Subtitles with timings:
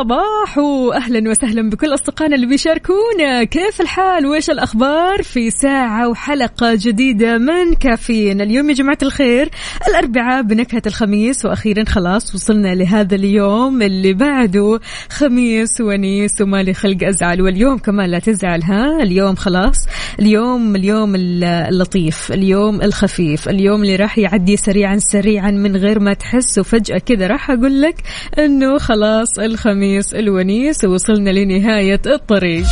[0.00, 3.44] صباحو صباحو أهلا وسهلا بكل أصدقائنا اللي بيشاركونا.
[3.44, 9.50] كيف الحال؟ وإيش الأخبار في ساعة وحلقة جديدة من كافيين؟ اليوم يا جماعة الخير
[9.88, 17.42] الأربعاء بنكهة الخميس وأخيرا خلاص وصلنا لهذا اليوم اللي بعده خميس ونيس ومالي خلق أزعل.
[17.42, 19.76] واليوم كمان لا تزعل ها؟ اليوم خلاص.
[20.20, 26.58] اليوم اليوم اللطيف اليوم الخفيف اليوم اللي راح يعدي سريعا سريعا من غير ما تحس.
[26.58, 27.96] وفجأة كذا راح أقول لك
[28.38, 29.89] إنه خلاص الخميس.
[30.14, 32.64] الونيس ووصلنا لنهاية الطريق.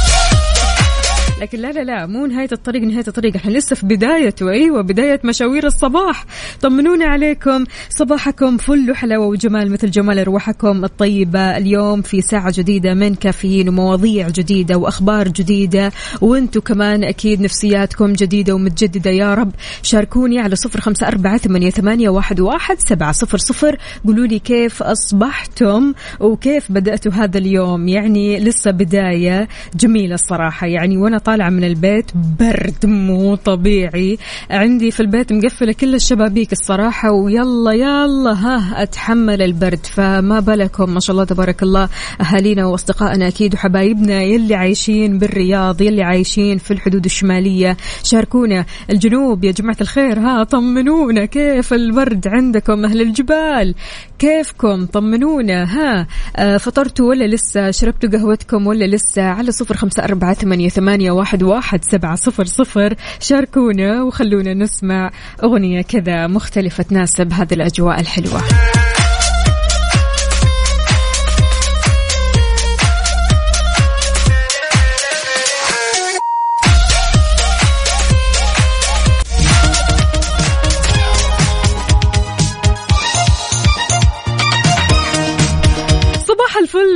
[1.42, 3.36] لكن لا لا لا مو نهاية الطريق نهاية الطريق.
[3.36, 6.24] إحنا لسه في بدايته أيوه بداية مشاوير الصباح.
[6.60, 7.64] طمنونا عليكم.
[7.90, 14.28] صباحكم فل وحلاوة وجمال مثل جمال أرواحكم الطيبة اليوم في ساعة جديدة من كافيين ومواضيع
[14.28, 15.92] جديدة وأخبار جديدة.
[16.20, 19.10] وأنتم كمان أكيد نفسياتكم جديدة ومتجددة.
[19.10, 19.50] يا رب
[19.82, 23.76] شاركوني على صفر خمسة أربعة ثمانية, واحد, واحد سبعة صفر صفر.
[24.06, 30.66] قولوا لي كيف أصبحتم وكيف بدأتوا هذا اليوم؟ يعني لسه بداية جميلة الصراحة.
[30.66, 34.18] يعني وأنا طالعة من البيت برد مو طبيعي.
[34.50, 39.86] عندي في البيت مقفلة كل الشبابيك الصراحة ويلا يلا ها أتحمل البرد.
[39.86, 41.88] فما بالكم ما شاء الله تبارك الله
[42.20, 47.76] أهالينا وأصدقائنا أكيد وحبايبنا يلي عايشين بالرياض يلي عايشين في الحدود الشمالية.
[48.02, 53.74] شاركونا الجنوب يا جماعة الخير ها طمنونا كيف البرد عندكم أهل الجبال؟
[54.18, 56.06] كيفكم؟ طمنونا ها.
[56.36, 61.42] آه فطرتوا ولا لسه؟ شربتوا قهوتكم ولا لسه؟ على صفر خمسة أربعة ثمانية, ثمانية واحد,
[61.42, 62.94] واحد سبعة صفر صفر.
[63.20, 65.10] شاركونا وخلونا نسمع
[65.44, 68.42] أغنية كذا مختلفة تناسب هذه الأجواء الحلوة.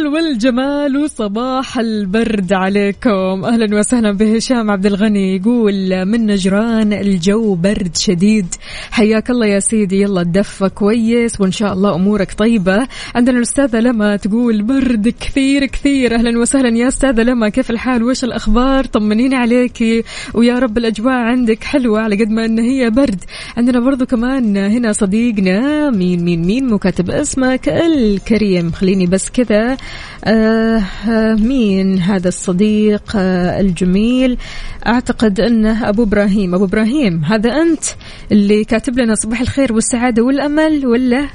[0.02, 3.44] الفل والجمال وصباح البرد عليكم.
[3.44, 8.46] أهلا وسهلا بهشام عبد الغني يقول من نجران الجو برد شديد.
[8.90, 12.88] حياك الله يا سيدي يلا تدفى كويس وإن شاء الله أمورك طيبة.
[13.14, 16.14] عندنا الأستاذة لما تقول برد كثير كثير.
[16.14, 20.02] أهلا وسهلا يا أستاذة لما كيف الحال؟ وش الأخبار؟ طمنيني عليكي.
[20.34, 23.24] ويا رب الأجواء عندك حلوة على قد ما إن هي برد.
[23.56, 28.70] عندنا برضو كمان هنا صديقنا مين مين مين مو كاتب اسمك الكريم.
[28.70, 29.76] خليني بس كذا
[30.24, 34.38] آه آه مين هذا الصديق آه الجميل؟
[34.86, 36.54] أعتقد أنه أبو إبراهيم.
[36.54, 37.84] أبو إبراهيم هذا أنت
[38.32, 41.28] اللي كاتب لنا صباح الخير والسعادة والأمل ولا؟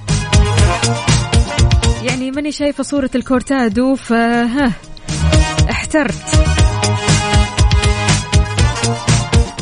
[2.03, 4.72] يعني ماني شايفة صورة الكورتادو فها
[5.69, 6.66] احترت.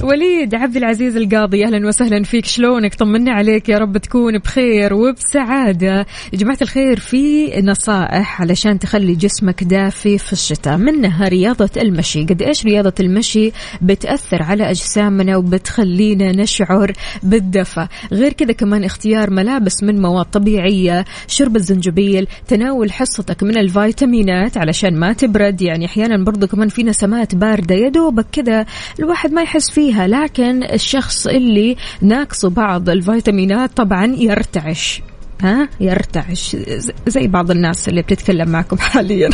[0.06, 2.46] وليد عبد العزيز القاضي أهلا وسهلا فيك.
[2.46, 6.06] شلونك؟ طمنا عليك يا رب تكون بخير وبسعادة.
[6.34, 10.78] يا جماعة الخير في نصائح علشان تخلي جسمك دافي في الشتاء.
[10.78, 12.24] منها رياضة المشي.
[12.26, 13.52] قد إيش رياضة المشي
[13.82, 16.92] بتأثر على أجسامنا وبتخلينا نشعر
[17.24, 24.58] بالدفى؟ غير كذا كمان اختيار ملابس من مواد طبيعية شرب الزنجبيل تناول حصتك من الفيتامينات
[24.58, 25.62] علشان ما تبرد.
[25.62, 27.76] يعني أحيانا برضو كمان في نسمات باردة.
[27.76, 28.66] يا دوبك كذا
[29.00, 29.95] الواحد ما يحس فيها.
[30.00, 35.02] لكن الشخص اللي ناقصه بعض الفيتامينات طبعا يرتعش.
[35.42, 36.56] ها؟ يرتعش.
[37.08, 39.30] زي بعض الناس اللي بتتكلم معكم حاليا.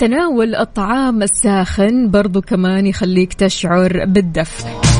[0.00, 4.91] تناول الطعام الساخن برضو كمان يخليك تشعر بالدفء.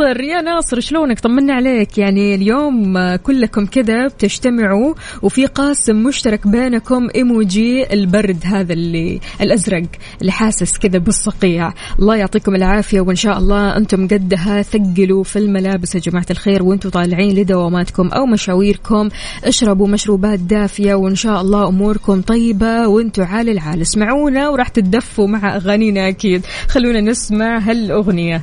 [0.00, 0.20] ناصر.
[0.20, 1.98] يا ناصر شلونك؟ طمنا عليك.
[1.98, 9.82] يعني اليوم كلكم كذا بتجتمعوا وفي قاسم مشترك بينكم إيموجي البرد هذا اللي الأزرق
[10.20, 11.72] اللي حاسس كذا بالصقيع.
[11.98, 16.90] الله يعطيكم العافية وإن شاء الله أنتم قدها ثقلوا في الملابس يا جماعة الخير وأنتم
[16.90, 19.08] طالعين لدواماتكم أو مشاويركم.
[19.44, 23.80] اشربوا مشروبات دافية وإن شاء الله أموركم طيبة وأنتم عال العال.
[23.80, 26.42] اسمعونا وراح تتدفوا مع أغانينا أكيد.
[26.68, 28.42] خلونا نسمع هالأغنية.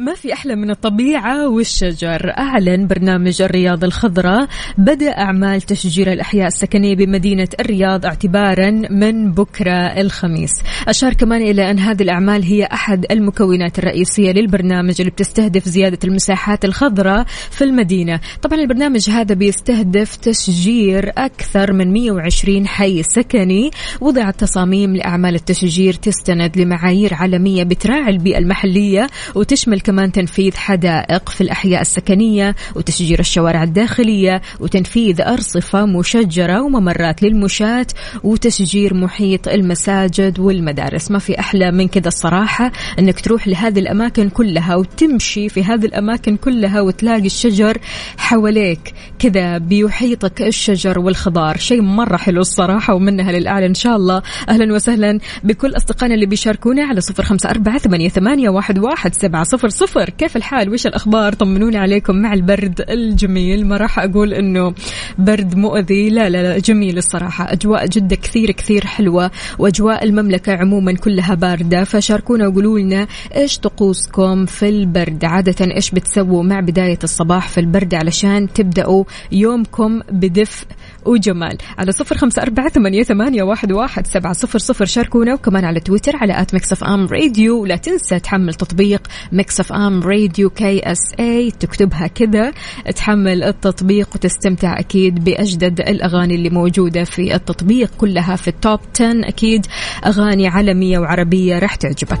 [0.00, 2.32] ما في أحلى من الطبيعة والشجر.
[2.38, 4.48] أعلن برنامج الرياض الخضراء.
[4.78, 10.50] بدأ أعمال تشجير الأحياء السكنية بمدينة الرياض اعتبارا من بكرة الخميس.
[10.88, 16.64] أشار كمان إلى أن هذه الأعمال هي أحد المكونات الرئيسية للبرنامج اللي بتستهدف زيادة المساحات
[16.64, 18.20] الخضراء في المدينة.
[18.42, 23.70] طبعا البرنامج هذا بيستهدف تشجير أكثر من 120 حي سكني.
[24.00, 31.40] وضعت تصاميم لأعمال التشجير تستند لمعايير عالمية بتراعي البيئة المحلية وتشمل كمان تنفيذ حدائق في
[31.40, 37.86] الأحياء السكنية وتشجير الشوارع الداخلية وتنفيذ أرصفة مشجرة وممرات للمشاة
[38.24, 41.10] وتشجير محيط المساجد والمدارس.
[41.10, 46.36] ما في أحلى من كذا الصراحة أنك تروح لهذه الأماكن كلها وتمشي في هذه الأماكن
[46.36, 47.78] كلها وتلاقي الشجر
[48.16, 48.94] حواليك.
[49.18, 51.56] كذا بيحيطك الشجر والخضار.
[51.56, 54.22] شيء مرة حلو الصراحة ومنها للأعلى إن شاء الله.
[54.48, 59.68] أهلا وسهلا بكل أصدقائنا اللي بيشاركونا على صفر خمسة أربعة ثمانية, واحد, واحد سبعة صفر.
[59.80, 60.10] صفر.
[60.10, 63.66] كيف الحال؟ وش الأخبار؟ طمنوني عليكم مع البرد الجميل.
[63.66, 64.74] ما راح أقول أنه
[65.18, 66.10] برد مؤذي.
[66.10, 67.52] لا لا لا جميل الصراحة.
[67.52, 71.84] أجواء جدة كثير كثير حلوة وأجواء المملكة عموما كلها باردة.
[71.84, 73.06] فشاركونا وقولوا لنا
[73.36, 80.00] إيش طقوسكم في البرد؟ عادة إيش بتسووا مع بداية الصباح في البرد علشان تبدأوا يومكم
[80.12, 80.66] بدفء
[81.04, 84.84] وجمال على صفر خمسة أربعة ثمانية, ثمانية واحد, واحد سبعة صفر صفر.
[84.84, 89.02] شاركونا وكمان على تويتر على at Mix FM Radio ولا تنسى تحمل تطبيق
[89.32, 92.52] Mix FM Radio KSA تكتبها كذا
[92.96, 99.28] تحمل التطبيق وتستمتع أكيد بأجدد الأغاني اللي موجودة في التطبيق كلها في ال top 10
[99.28, 99.66] أكيد
[100.06, 102.20] أغاني عالمية وعربية راح تعجبك.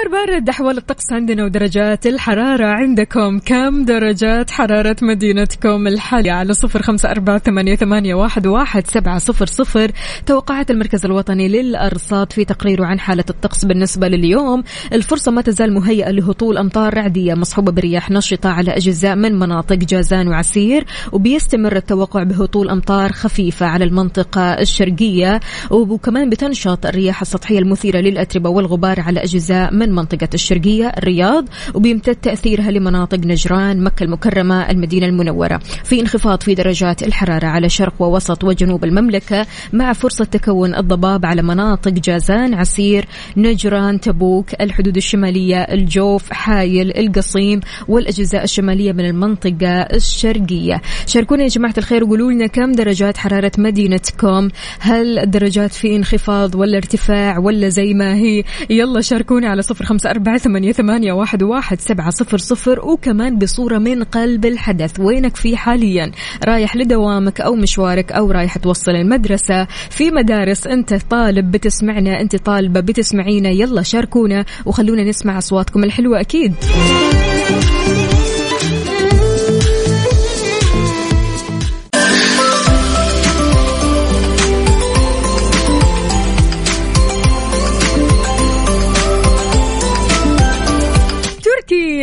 [0.00, 3.38] حار بارد أحوال الطقس عندنا ودرجات الحرارة عندكم.
[3.38, 9.46] كم درجات حرارة مدينتكم الحالية؟ على صفر خمسة أربعة ثمانية, ثمانية واحد, واحد سبعة صفر
[9.46, 9.90] صفر.
[10.26, 14.62] توقعات المركز الوطني للأرصاد في تقريره عن حالة الطقس بالنسبة لليوم.
[14.92, 20.28] الفرصة ما تزال مهيئة لهطول أمطار رعدية مصحوبة برياح نشطة على أجزاء من مناطق جازان
[20.28, 28.50] وعسير وبيستمر التوقع بهطول أمطار خفيفة على المنطقة الشرقية وكمان بتنشط الرياح السطحية المثيرة للأتربة
[28.50, 35.60] والغبار على أجزاء من منطقة الشرقية الرياض وبيمتد تأثيرها لمناطق نجران مكة المكرمة المدينة المنورة.
[35.84, 41.42] في انخفاض في درجات الحرارة على شرق ووسط وجنوب المملكة مع فرصة تكون الضباب على
[41.42, 43.06] مناطق جازان عسير
[43.36, 50.80] نجران تبوك الحدود الشمالية الجوف حايل القصيم والأجزاء الشمالية من المنطقة الشرقية.
[51.06, 54.48] شاركونا يا جماعة الخير وقولوا لنا كم درجات حرارة مدينتكم
[54.78, 60.10] هل الدرجات في انخفاض ولا ارتفاع ولا زي ما هي؟ يلا شاركونا على صفر خمسة
[60.10, 65.00] أربعة ثمانية, ثمانية واحد, واحد سبعة صفر صفر وكمان بصورة من قلب الحدث.
[65.00, 66.12] وينك فيه حاليا؟
[66.44, 72.80] رايح لدوامك أو مشوارك أو رايح توصل المدرسة في مدارس أنت طالب بتسمعنا أنت طالبة
[72.80, 73.48] بتسمعينا.
[73.48, 76.54] يلا شاركونا وخلونا نسمع أصواتكم الحلوة أكيد.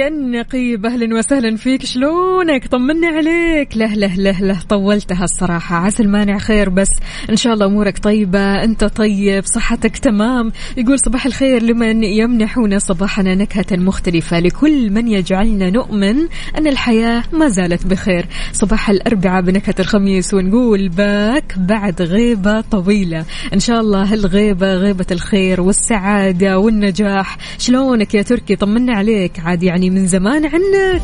[0.07, 1.85] النقيب أهلا وسهلا فيك.
[1.85, 3.77] شلونك؟ طمنا عليك.
[3.77, 4.59] له له له له.
[4.69, 6.89] طولتها الصراحه عسى المانع خير بس.
[7.29, 8.63] إن شاء الله أمورك طيبة.
[8.63, 10.51] أنت طيب صحتك تمام.
[10.77, 14.39] يقول صباح الخير لمن يمنحون صباحنا نكهة مختلفة.
[14.39, 16.15] لكل من يجعلنا نؤمن
[16.57, 18.25] أن الحياة ما زالت بخير.
[18.51, 23.25] صباح الأربعاء بنكهة الخميس ونقول باك بعد غيبة طويلة.
[23.53, 27.37] إن شاء الله هالغيبة غيبة الخير والسعادة والنجاح.
[27.57, 29.39] شلونك يا تركي؟ طمنا عليك.
[29.39, 31.01] عاد يعني من زمان عنك.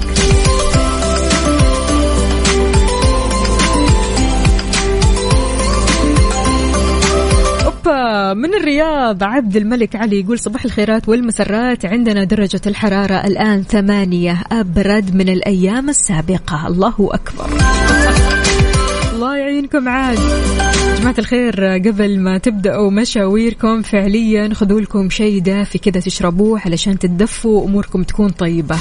[8.34, 11.86] من الرياض عبد الملك علي يقول صباح الخيرات والمسرات.
[11.86, 16.68] عندنا درجة الحرارة الآن ثمانية أبرد من الأيام السابقة.
[16.68, 17.50] الله أكبر.
[19.34, 20.20] الله يعينكم عاد.
[21.00, 27.62] جماعة الخير قبل ما تبدأوا مشاويركم فعليا خذوا لكم شيء دافي كذا تشربوه علشان تتدفوا
[27.62, 28.78] وأموركم تكون طيبة.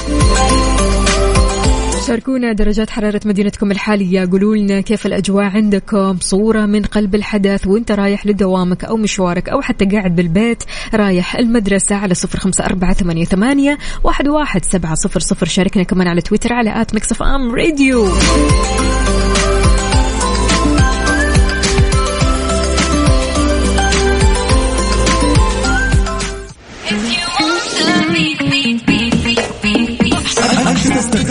[2.06, 4.28] شاركونا درجات حرارة مدينتكم الحالية.
[4.30, 9.60] قولوا لنا كيف الأجواء عندكم؟ صورة من قلب الحدث وانت رايح لدوامك أو مشوارك أو
[9.60, 15.20] حتى قاعد بالبيت رايح المدرسة على صفر خمسة أربعة ثمانية, ثمانية واحد, واحد سبعة صفر
[15.20, 18.08] صفر شاركنا كمان على تويتر على at Mix FM Radio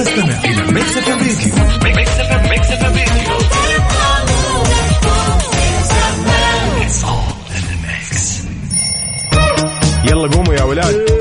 [0.04, 1.20] تستمع إلى Mix FM
[1.84, 3.42] Radio Mix FM Radio
[10.06, 11.21] يلا قوموا يا ولاد.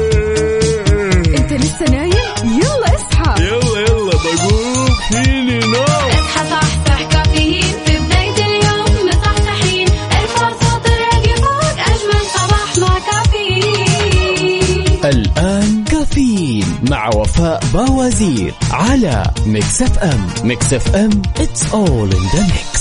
[16.91, 22.81] مع وفاء باوزير على Mix FM Mix FM it's all in the mix.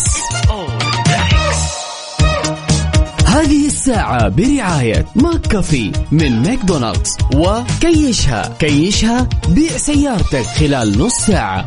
[3.26, 7.18] هذه الساعة برعاية McCafé من ماكدونالدز.
[7.36, 8.56] وكيشها.
[8.60, 11.66] كيشها بيع سيارتك خلال نص ساعة.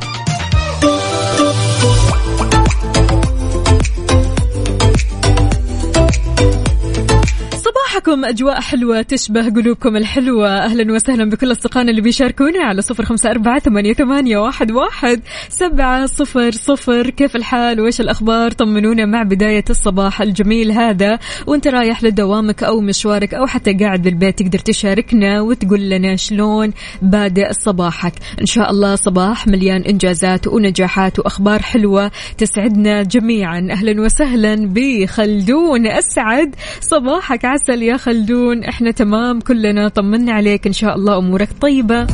[8.12, 10.48] صباحكم أجواء حلوة تشبه قلوبكم الحلوة.
[10.48, 15.20] أهلا وسهلا بكل أصدقائنا اللي بيشاركونا على صفر خمسة أربعة ثمانية واحد, واحد.
[15.48, 17.10] سبعة صفر صفر.
[17.10, 21.18] كيف الحال؟ وإيش الأخبار؟ طمنونا مع بداية الصباح الجميل هذا.
[21.46, 27.52] وأنت رايح لدوامك أو مشوارك أو حتى قاعد بالبيت تقدر تشاركنا وتقول لنا شلون بادئ
[27.52, 28.14] صباحك.
[28.40, 33.68] إن شاء الله صباح مليان إنجازات ونجاحات وأخبار حلوة تسعدنا جميعا.
[33.70, 35.86] أهلا وسهلا بخلدون.
[35.86, 42.06] أسعد صباحك عسل يا خلدون إحنا تمام كلنا طمنا عليك إن شاء الله أمورك طيبة.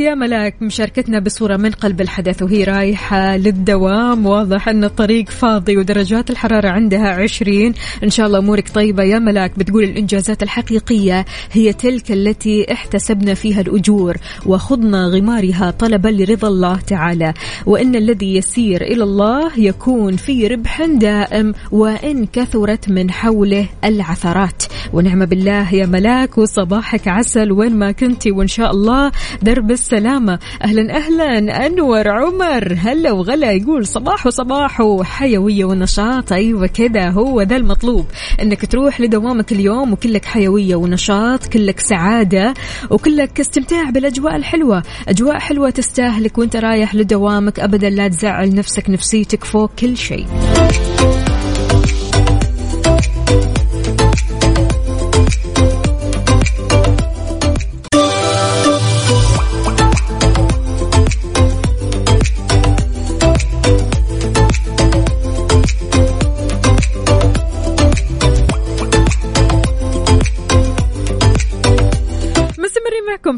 [0.00, 4.26] يا ملاك مشاركتنا بصورة من قلب الحدث وهي رايحة للدوام.
[4.26, 7.74] واضح أن الطريق فاضي ودرجات الحرارة عندها عشرين.
[8.04, 9.58] إن شاء الله أمورك طيبة يا ملاك.
[9.58, 14.16] بتقول الإنجازات الحقيقية هي تلك التي احتسبنا فيها الأجور
[14.46, 17.34] وخضنا غمارها طلبا لرضا الله تعالى.
[17.66, 24.62] وإن الذي يسير إلى الله يكون في ربح دائم وإن كثرت من حوله العثرات.
[24.92, 28.30] ونعم بالله يا ملاك وصباحك عسل وين ما كنتي.
[28.30, 31.66] وإن شاء الله درب السلامة أهلا أهلا.
[31.66, 32.74] أنور عمر.
[32.78, 33.52] هلا وغلا.
[33.52, 36.32] يقول صباح وصباح حيوية ونشاط.
[36.32, 38.06] أيوة كذا هو ذا المطلوب.
[38.42, 42.54] أنك تروح لدوامك اليوم وكلك حيوية ونشاط كلك سعادة
[42.90, 44.82] وكلك استمتاع بالأجواء الحلوة.
[45.08, 47.60] أجواء حلوة تستاهلك وأنت رايح لدوامك.
[47.60, 50.26] أبدا لا تزعل نفسك نفسيتك فوق كل شيء.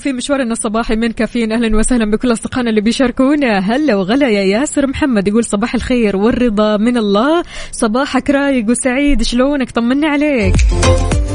[0.03, 1.53] في مشوارنا الصباحي من كافيين.
[1.53, 3.59] أهلا وسهلا بكل أصدقائنا اللي بيشاركونا.
[3.59, 7.43] هلا وغلا يا ياسر محمد يقول صباح الخير والرضا من الله.
[7.73, 9.23] صباحك رايق وسعيد.
[9.23, 10.55] شلونك؟ طمنا عليك.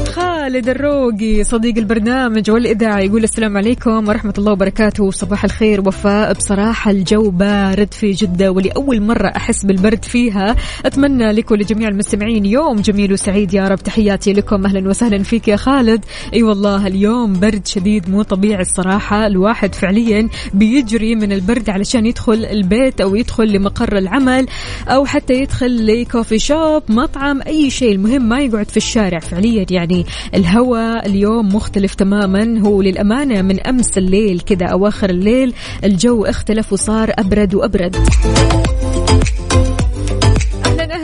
[0.08, 5.10] خالد الروقي صديق البرنامج والإذاعة يقول السلام عليكم ورحمة الله وبركاته.
[5.10, 6.32] صباح الخير وفاء.
[6.32, 10.56] بصراحة الجو بارد في جدة ولأول مرة أحس بالبرد فيها.
[10.86, 13.54] أتمنى لك ولجميع المستمعين يوم جميل وسعيد.
[13.54, 14.66] يا رب تحياتي لكم.
[14.66, 16.04] أهلا وسهلا فيك يا خالد.
[16.34, 19.26] أي والله اليوم برد شديد مو طبيعي الصراحة.
[19.26, 24.46] الواحد فعليا بيجري من البرد علشان يدخل البيت أو يدخل لمقر العمل
[24.88, 27.92] أو حتى يدخل لكوفي شوب مطعم أي شيء.
[27.92, 29.66] المهم ما يقعد في الشارع فعليا.
[29.70, 29.97] يعني
[30.34, 32.60] الهواء اليوم مختلف تماما.
[32.60, 37.96] هو للأمانة من أمس الليل كذا أواخر الليل الجو اختلف وصار أبرد وأبرد.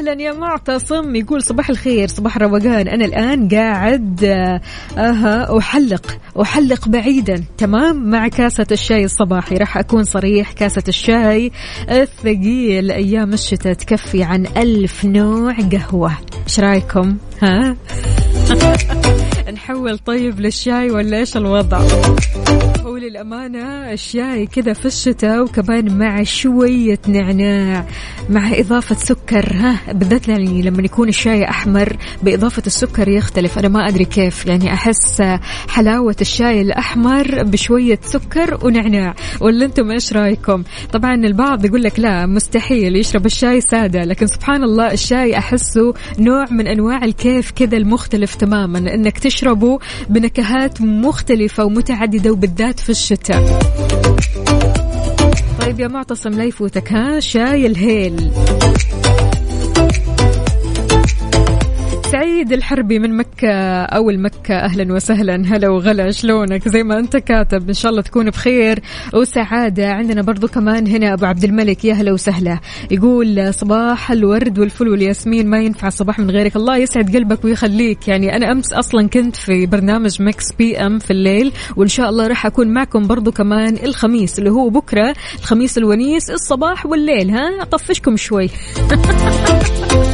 [0.04, 1.16] أهلا يا معتصم.
[1.16, 2.88] يقول صباح الخير صباح الروقان.
[2.88, 4.24] أنا الآن قاعد
[4.98, 7.44] آها أحلق أحلق بعيدا.
[7.58, 9.56] تمام؟ مع كاسة الشاي الصباحي.
[9.56, 11.52] راح أكون صريح كاسة الشاي
[11.90, 16.12] الثقيل أيام الشتاء تكفي عن ألف نوع قهوة.
[16.46, 17.76] إيش رأيكم؟ ها؟
[19.54, 21.80] نحول طيب للشاي ولا إيش الوضع؟
[22.94, 27.84] هو للأمانة الشاي كذا في الشتاء وكمان مع شوية نعناع
[28.30, 33.58] مع إضافة سكر ها بالذات يعني لما يكون الشاي أحمر بإضافة السكر يختلف.
[33.58, 35.22] أنا ما أدري كيف يعني أحس
[35.68, 39.14] حلاوة الشاي الأحمر بشوية سكر ونعناع.
[39.40, 44.62] ولا أنتم إيش رأيكم؟ طبعا البعض يقول لك لا مستحيل يشرب الشاي سادة لكن سبحان
[44.62, 48.78] الله الشاي أحسه نوع من أنواع الكيف كذا المختلف تماما.
[48.78, 49.78] أنك تشربه
[50.10, 53.60] بنكهات مختلفة ومتعددة وبالذات في الشتاء.
[55.60, 58.32] طيب يا معتصم لا يفوتك ها؟ شاي الهيل.
[62.44, 65.42] سعيد الحربي من مكة أو المكة أهلا وسهلا.
[65.46, 68.80] هلا وغلا شلونك؟ زي ما أنت كاتب إن شاء الله تكون بخير
[69.14, 69.92] وسعادة.
[69.92, 72.60] عندنا برضو كمان هنا أبو عبد الملك يا هلا وسهلا.
[72.90, 76.56] يقول صباح الورد والفل والياسمين ما ينفع الصباح من غيرك.
[76.56, 78.08] الله يسعد قلبك ويخليك.
[78.08, 82.46] يعني أنا أمس أصلا كنت في برنامج Mix FM في الليل وإن شاء الله راح
[82.46, 87.30] أكون معكم برضو كمان الخميس اللي هو بكرة الخميس الونيس الصباح والليل.
[87.30, 88.50] ها أطفشكم شوي.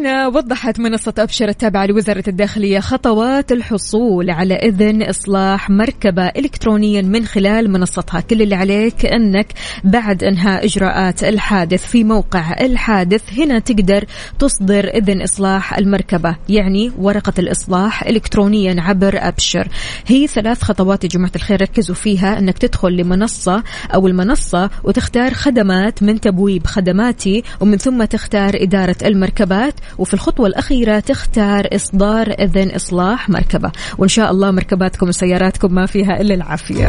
[0.00, 7.26] خبرنا وضحت منصة أبشر التابعة لوزارة الداخلية خطوات الحصول على إذن إصلاح مركبة إلكترونيا من
[7.26, 8.20] خلال منصتها.
[8.20, 9.46] كل اللي عليك أنك
[9.84, 14.04] بعد إنهاء إجراءات الحادث في موقع الحادث هنا تقدر
[14.38, 19.68] تصدر إذن إصلاح المركبة يعني ورقة الإصلاح إلكترونيا عبر أبشر.
[20.06, 23.62] هي ثلاث خطوات يا جماعة الخير ركزوا فيها أنك تدخل لمنصة
[23.94, 31.00] أو المنصة وتختار خدمات من تبويب خدماتي ومن ثم تختار إدارة المركبات وفي الخطوة الأخيرة
[31.00, 33.72] تختار إصدار إذن إصلاح مركبة.
[33.98, 36.88] وإن شاء الله مركباتكم وسياراتكم ما فيها إلا العافية.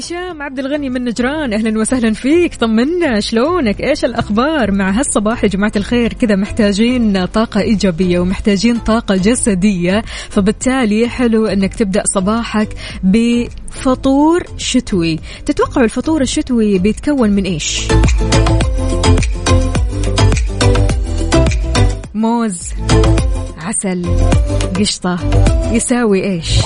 [0.00, 1.52] هشام عبد الغني من نجران.
[1.52, 2.54] أهلا وسهلا فيك.
[2.54, 9.16] طمنا شلونك؟ إيش الأخبار مع هالصباح يا جماعة الخير؟ كذا محتاجين طاقة إيجابية ومحتاجين طاقة
[9.16, 10.02] جسدية.
[10.30, 12.68] فبالتالي حلو إنك تبدأ صباحك
[13.02, 15.18] بفطور شتوي.
[15.46, 17.88] تتوقعوا الفطور الشتوي بيتكون من إيش؟
[22.14, 22.60] موز
[23.58, 24.06] عسل
[24.78, 25.18] قشطة.
[25.72, 26.58] يساوي إيش؟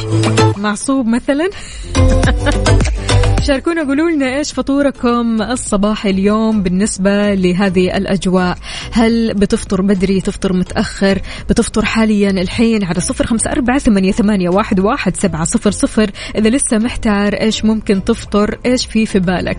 [0.56, 1.50] معصوب مثلا؟
[3.46, 8.58] شاركونا قولوا لنا إيش فطوركم الصباح اليوم بالنسبة لهذه الأجواء؟
[8.92, 11.20] هل بتفطر بدري تفطر متأخر؟
[11.50, 16.10] بتفطر حاليا الحين على صفر خمسة أربعة ثمانية, ثمانية واحد, واحد سبعة صفر صفر.
[16.36, 19.58] إذا لسه محتار إيش ممكن تفطر إيش في في بالك؟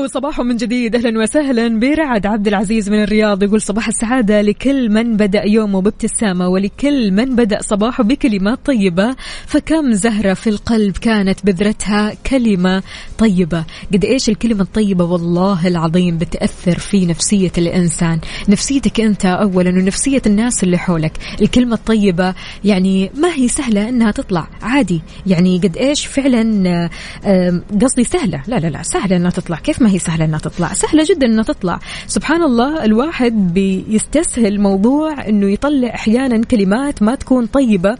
[0.00, 0.96] صباحو صباحو من جديد.
[0.96, 1.80] أهلا وسهلا.
[1.80, 7.36] برعد عبد العزيز من الرياض يقول صباح السعادة لكل من بدأ يومه بابتسامة ولكل من
[7.36, 9.16] بدأ صباحه بكلمات طيبة.
[9.46, 12.82] فكم زهرة في القلب كانت بذرتها كلمة
[13.18, 13.64] طيبة.
[13.92, 18.20] قد إيش الكلمة الطيبة والله العظيم بتأثر في نفسية الإنسان.
[18.48, 21.12] نفسيتك أنت اولا ونفسية الناس اللي حولك.
[21.42, 22.34] الكلمة الطيبة
[22.64, 24.48] يعني ما هي سهلة إنها تطلع.
[24.62, 25.02] عادي.
[25.26, 26.90] يعني قد إيش فعلا
[27.24, 28.42] آه، قصدي سهلة.
[28.46, 29.56] لا لا لا سهلة إنها تطلع.
[29.56, 30.72] كيف ما هي سهلة إنها تطلع.
[30.72, 31.80] سهلة جدا إنها تطلع.
[32.06, 37.98] سبحان الله الواحد بيستسهل موضوع إنه يطلع أحيانا كلمات ما تكون طيبة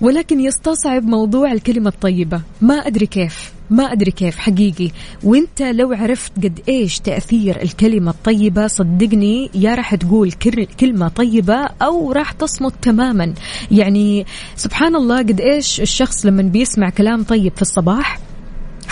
[0.00, 2.40] ولكن يستصعب موضوع الكلمة الطيبة.
[2.60, 4.90] ما أدري كيف ما أدري كيف حقيقي.
[5.24, 10.32] وإنت لو عرفت قد إيش تأثير الكلمة الطيبة صدقني يا راح تقول
[10.80, 13.34] كلمة طيبة أو راح تصمت تماما.
[13.70, 18.18] يعني سبحان الله قد إيش الشخص لما بيسمع كلام طيب في الصباح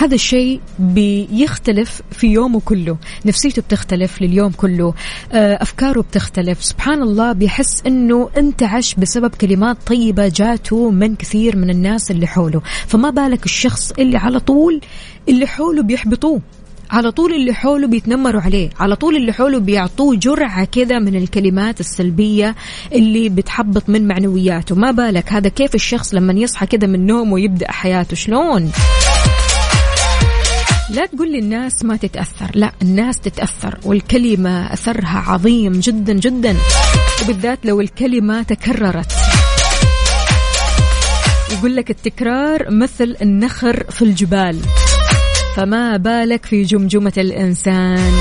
[0.01, 2.97] هذا الشيء بيختلف في يومه كله.
[3.27, 4.95] نفسيته بتختلف لليوم كله.
[5.33, 6.65] آه، أفكاره بتختلف.
[6.65, 12.63] سبحان الله بيحس أنه انتعش بسبب كلمات طيبة جاته من كثير من الناس اللي حوله.
[12.87, 14.81] فما بالك الشخص اللي على طول
[15.29, 16.41] اللي حوله بيحبطوه.
[16.91, 18.71] على طول اللي حوله بيتنمروا عليه.
[18.81, 22.55] على طول اللي حوله بيعطوه جرعة كذا من الكلمات السلبية
[22.93, 24.75] اللي بتحبط من معنوياته.
[24.75, 28.71] ما بالك هذا كيف الشخص لما يصحى كذا من نومه ويبدأ حياته؟ شلون؟
[30.91, 32.51] لا تقول الناس ما تتأثر.
[32.55, 36.57] لا الناس تتأثر والكلمة أثرها عظيم جدا جدا
[37.23, 39.13] وبالذات لو الكلمة تكررت.
[41.53, 44.61] يقول لك التكرار مثل النخر في الجبال.
[45.57, 48.13] فما بالك في جمجمة الإنسان؟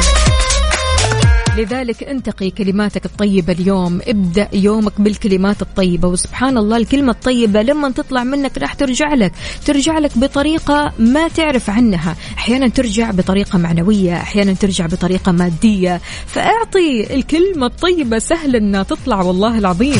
[1.59, 4.01] لذلك انتقي كلماتك الطيبة اليوم.
[4.07, 9.31] ابدأ يومك بالكلمات الطيبة وسبحان الله الكلمة الطيبة لما تطلع منك راح ترجع لك
[9.65, 12.15] ترجع لك بطريقة ما تعرف عنها.
[12.37, 16.01] أحيانا ترجع بطريقة معنوية أحيانا ترجع بطريقة مادية.
[16.27, 19.99] فأعطي الكلمة الطيبة سهل أنها تطلع والله العظيم.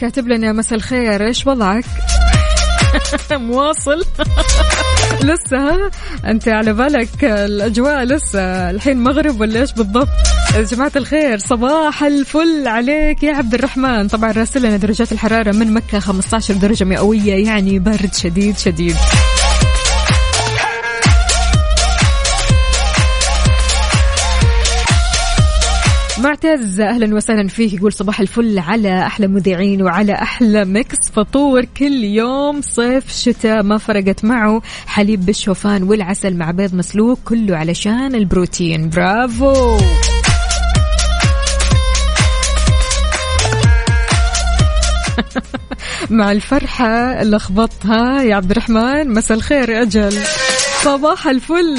[0.00, 1.26] كاتب لنا مساء الخير.
[1.26, 1.84] إيش وضعك؟
[3.32, 4.00] مواصل.
[5.28, 5.56] لسه.
[5.56, 5.90] ها
[6.24, 8.70] أنت على بالك الأجواء لسه.
[8.70, 10.08] الحين مغرب ولا إيش بالضبط؟
[10.56, 14.08] يا جماعة الخير صباح الفل عليك يا عبد الرحمن.
[14.08, 18.96] طبعا راسل لنا درجات الحرارة من مكة 15 درجة مئوية يعني برد شديد شديد.
[26.18, 31.64] معتز أهلا وسهلا فيك يقول صباح الفل على أحلى مذيعين وعلى أحلى ميكس فطور.
[31.64, 34.62] كل يوم صيف شتاء ما فرقت معه.
[34.86, 38.88] حليب بالشوفان والعسل مع بيض مسلوق كله علشان البروتين.
[38.90, 39.78] برافو!
[46.10, 49.10] مع الفرحة لخبطها يا عبد الرحمن.
[49.10, 50.18] مساء الخير أجل.
[50.82, 51.78] صباح الفل.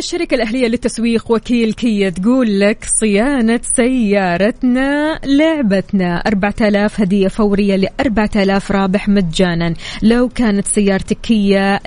[0.00, 6.22] الشركة الأهلية للتسويق وكيل كيا تقول لك صيانة سيارتنا لعبتنا.
[6.26, 9.74] 4000 هدية فورية ل 4000 رابح مجانا.
[10.02, 11.80] لو كانت سيارتك كيا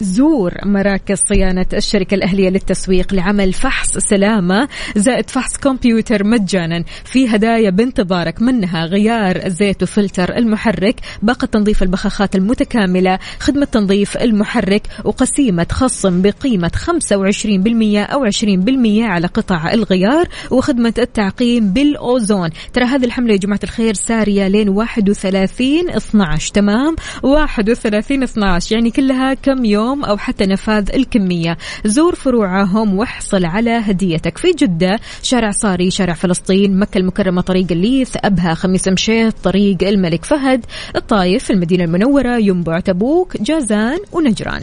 [0.00, 7.70] زور مراكز صيانة الشركة الأهلية للتسويق لعمل فحص سلامة زائد فحص كمبيوتر مجانا في هدايا
[7.70, 16.22] بانتظارك منها غيار الزيت وفلتر المحرك باقة تنظيف البخاخات المتكاملة خدمة تنظيف المحرك وقسيمة خصم
[16.22, 22.50] بقيمة 25% أو 20% على قطع الغيار وخدمة التعقيم بالأوزون.
[22.72, 29.34] ترى هذه الحملة يا جماعة الخير سارية لين 31 12 تمام؟ 31 12 يعني كلها
[29.34, 31.58] كم يوم؟ أو حتى نفاذ الكمية.
[31.84, 34.38] زور فروعهم واحصل على هديتك.
[34.38, 40.24] في جدة شارع صاري شارع فلسطين مكة المكرمة طريق الليث أبها خميس مشيط طريق الملك
[40.24, 44.62] فهد الطايف المدينة المنورة ينبع تبوك جازان ونجران.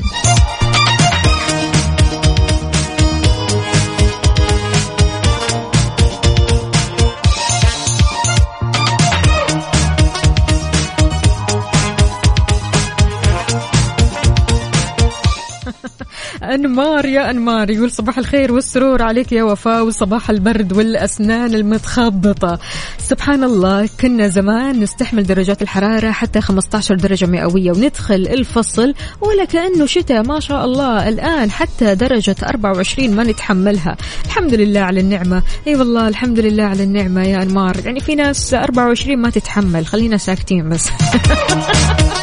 [16.44, 22.60] أنمار يا أنمار يقول صباح الخير والسرور عليك يا وفاء وصباح البرد والأسنان المتخبطة.
[22.98, 29.86] سبحان الله كنا زمان نستحمل درجات الحرارة حتى 15 درجة مئوية وندخل الفصل ولا كانه
[29.86, 31.10] شتاء ما شاء الله.
[31.10, 33.98] الآن حتى درجة 24 ما نتحملها.
[34.26, 35.44] الحمد لله على النعمة.
[35.68, 37.78] أي والله الحمد لله على النعمة يا أنمار.
[37.86, 39.86] يعني في ناس 24 ما تتحمل.
[39.86, 40.90] خلينا ساكتين بس.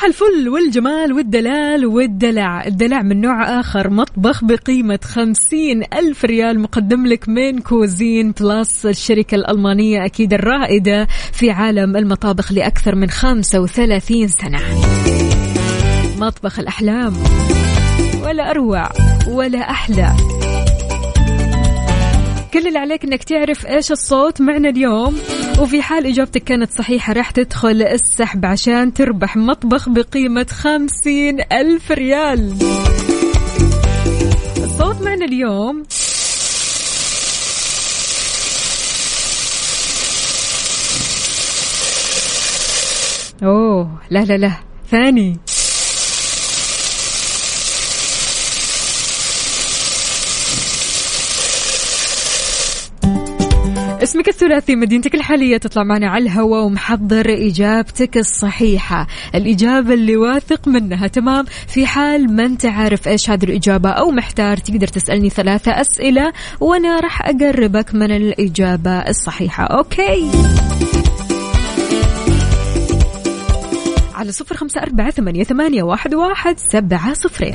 [0.00, 2.66] صباح الفل والجمال والدلال والدلع.
[2.66, 9.34] الدلع من نوع آخر مطبخ بقيمة خمسين ألف ريال مقدم لك من Cuisine Plus الشركة
[9.34, 14.60] الألمانية أكيد الرائدة في عالم المطابخ لأكثر من خمسة وثلاثين سنة.
[16.18, 17.12] مطبخ الأحلام.
[18.24, 18.88] ولا أروع
[19.28, 20.39] ولا أحلى.
[22.52, 25.18] كل اللي عليك إنك تعرف إيش الصوت معنا اليوم.
[25.58, 32.54] وفي حال إجابتك كانت صحيحة راح تدخل السحب عشان تربح مطبخ بقيمة خمسين ألف ريال.
[34.56, 35.82] الصوت معنا اليوم.
[43.42, 44.52] أوه لا لا لا.
[44.90, 45.38] ثاني.
[54.02, 59.06] اسمك الثلاثي مدينتك الحالية تطلع معنا على الهواء ومحضر إجابتك الصحيحة.
[59.34, 64.56] الإجابة اللي واثق منها تمام؟ في حال ما أنت عارف إيش هذه الإجابة أو محتار
[64.56, 69.64] تقدر تسألني ثلاثة أسئلة وأنا راح أقربك من الإجابة الصحيحة.
[69.64, 70.30] أوكي.
[74.14, 77.54] على صفر خمسة أربعة ثمانية, ثمانية واحد, واحد سبعة صفرين.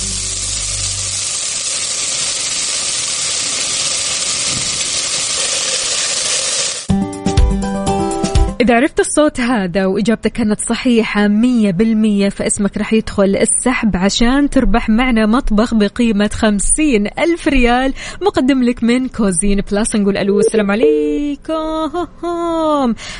[8.71, 14.89] إذا عرفت الصوت هذا وإجابتك كانت صحيحة مية بالمية فاسمك راح يدخل السحب عشان تربح
[14.89, 19.95] معنا مطبخ بقيمة خمسين ألف ريال مقدم لك من Cuisine Plus.
[19.95, 21.53] نقول ألو السلام عليكم.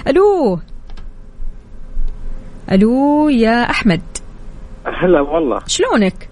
[0.07, 0.59] ألو.
[2.71, 4.01] ألو يا أحمد.
[4.85, 5.59] هلا والله.
[5.67, 6.29] شلونك؟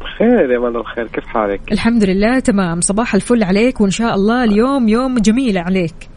[0.00, 2.80] بخير يا من الخير كيف حالك؟ الحمد لله تمام.
[2.80, 6.13] صباح الفل عليك وإن شاء الله اليوم يوم جميل عليك.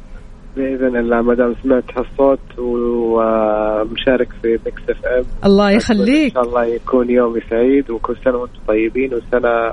[0.58, 6.27] بإذن الله ما دام سمعت هالصوت ومشارك في Mix FM الله يخليك.
[6.27, 9.72] إن شاء الله يكون يومي سعيد وكل سنة وأنتم طيبين وسنة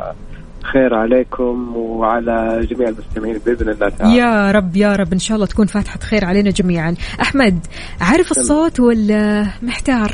[0.72, 4.16] خير عليكم وعلى جميع المستمعين بإذن الله تعالى.
[4.16, 5.12] يا رب يا رب.
[5.12, 6.94] إن شاء الله تكون فاتحة خير علينا جميعا.
[7.20, 7.66] أحمد
[8.00, 10.12] عارف الصوت ولا محتار؟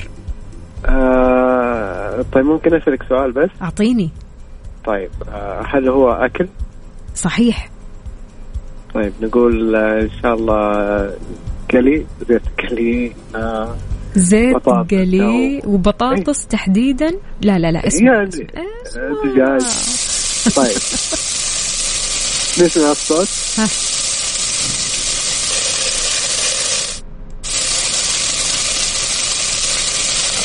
[0.87, 4.11] آه طيب ممكن أسألك سؤال بس؟ أعطيني.
[4.87, 6.49] طيب آه هل هو أكل؟
[7.15, 7.69] صحيح.
[8.95, 11.15] طيب نقول آه إن شاء الله آه،
[11.73, 13.77] قلي زيت قلي آه
[14.15, 17.11] زيت قلي وبطاطس تحديدا؟
[17.43, 18.47] لا لا لا اسمع يعني
[19.25, 19.63] دجاج
[20.57, 20.77] طيب.
[22.61, 23.29] نسمع الصوت.
[23.59, 23.69] ها.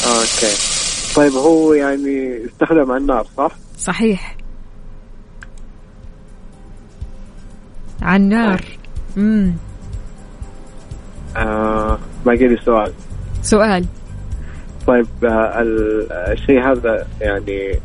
[0.08, 0.56] أوكي.
[1.16, 4.38] طيب هو يعني استخدم على النار صح؟ صحيح.
[8.06, 8.62] على النار
[9.18, 9.54] امم
[11.38, 12.92] آه باقي لي سؤال.
[13.42, 13.86] سؤال.
[14.88, 17.80] طيب آه ال- الشيء هذا يعني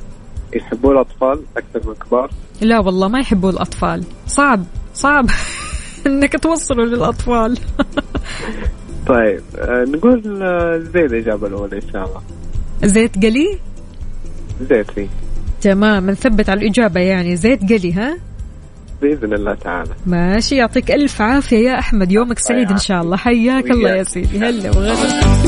[0.57, 2.31] يحبوه الأطفال أكثر من الكبار؟
[2.61, 4.05] لا والله ما يحبوا الأطفال.
[4.27, 5.27] صعب صعب
[6.07, 7.59] إنك توصلوا للأطفال.
[9.09, 12.21] طيب آه نقول آه زي الاجابه الأولى إن شاء الله.
[12.85, 13.59] زيت قلي؟
[14.71, 15.09] زيت فيه
[15.61, 17.37] تمام نثبت على الإجابة يعني.
[17.37, 18.19] زيت قلي ها؟
[19.03, 19.91] بإذن الله تعالى.
[20.07, 22.13] ماشي يعطيك ألف عافية يا أحمد.
[22.13, 23.17] يومك سعيد إن شاء الله.
[23.17, 24.39] حياك الله يا سيدي.
[24.39, 25.41] هلا وغلا.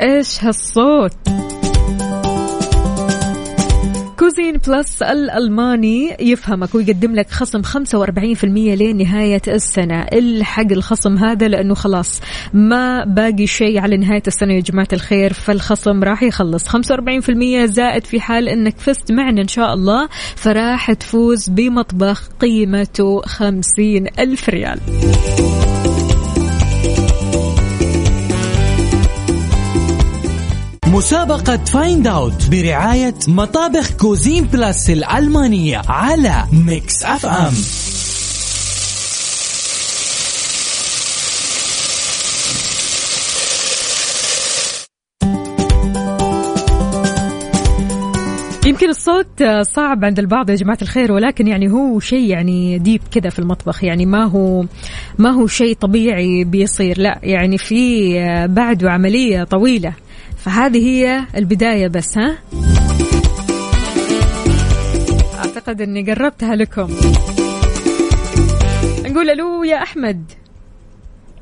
[0.00, 1.45] إيش هالصوت؟
[4.36, 10.02] Cuisine Plus الألماني يفهمك ويقدم لك خصم 45% لنهاية السنة.
[10.02, 12.20] الحق الخصم هذا لأنه خلاص
[12.52, 15.32] ما باقي شيء على نهاية السنة يا جماعة الخير.
[15.32, 16.68] فالخصم راح يخلص.
[16.68, 24.06] 45% زائد في حال أنك فزت معنا إن شاء الله فراح تفوز بمطبخ قيمته 50
[24.18, 24.80] ألف ريال.
[30.96, 37.52] مسابقة Find Out برعاية مطابخ Cuisine Plus الألمانية على Mix FM
[48.66, 53.30] يمكن الصوت صعب عند البعض يا جماعة الخير ولكن يعني هو شيء يعني deep كذا
[53.30, 54.64] في المطبخ يعني ما هو
[55.18, 58.12] ما هو شيء طبيعي بيصير لا يعني في
[58.48, 60.05] بعده عملية طويلة.
[60.46, 62.38] فهذه هي البداية بس ها؟
[65.38, 66.88] أعتقد أني قربتها لكم.
[69.04, 70.32] نقول ألو يا أحمد.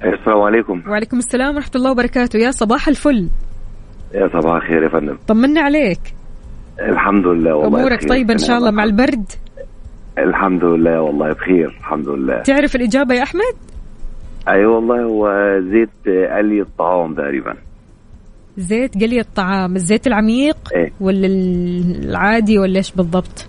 [0.05, 0.83] السلام عليكم.
[0.89, 2.37] وعليكم السلام ورحمة الله وبركاته.
[2.39, 3.29] يا صباح الفل.
[4.15, 5.19] يا صباح الخير يا فندم.
[5.29, 6.01] طمنا عليك.
[6.81, 8.09] الحمد لله والله أمورك بخير.
[8.09, 9.33] طيبة إن شاء الله مع البرد؟
[10.19, 12.43] الحمد لله والله بخير الحمد لله.
[12.43, 13.55] تعرف الإجابة يا أحمد؟
[14.49, 17.55] أي أيوة والله هو زيت قلي الطعام تقريبا.
[18.57, 20.93] زيت قلي الطعام الزيت العميق إيه.
[21.01, 23.47] ولا العادي ولا إيش بالضبط؟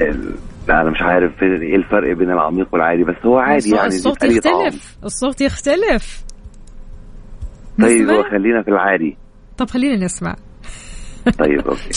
[0.00, 0.34] ال-
[0.68, 4.96] لا أنا مش عارف إيه الفرق بين العميق والعادي بس هو عادي يعني الصوت يختلف
[5.04, 6.24] الصوت يختلف.
[7.82, 9.16] طيب خلينا في العادي.
[9.58, 10.36] طب خلينا نسمع.
[11.38, 11.90] طيب أوكي.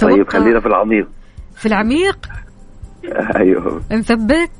[0.00, 1.08] طيب خلينا في العميق.
[1.64, 2.18] في العميق؟
[3.36, 3.82] أيوه.
[3.92, 4.50] نثبت؟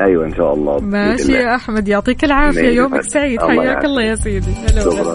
[0.00, 0.80] أيوه إن شاء الله.
[0.80, 1.32] ماشي.
[1.32, 2.68] يا أحمد يعطيك العافية.
[2.68, 3.02] يومك.
[3.02, 3.42] سعيد.
[3.42, 3.84] الله حياك.
[3.84, 4.50] الله يا سيدي.
[4.50, 5.14] هلا.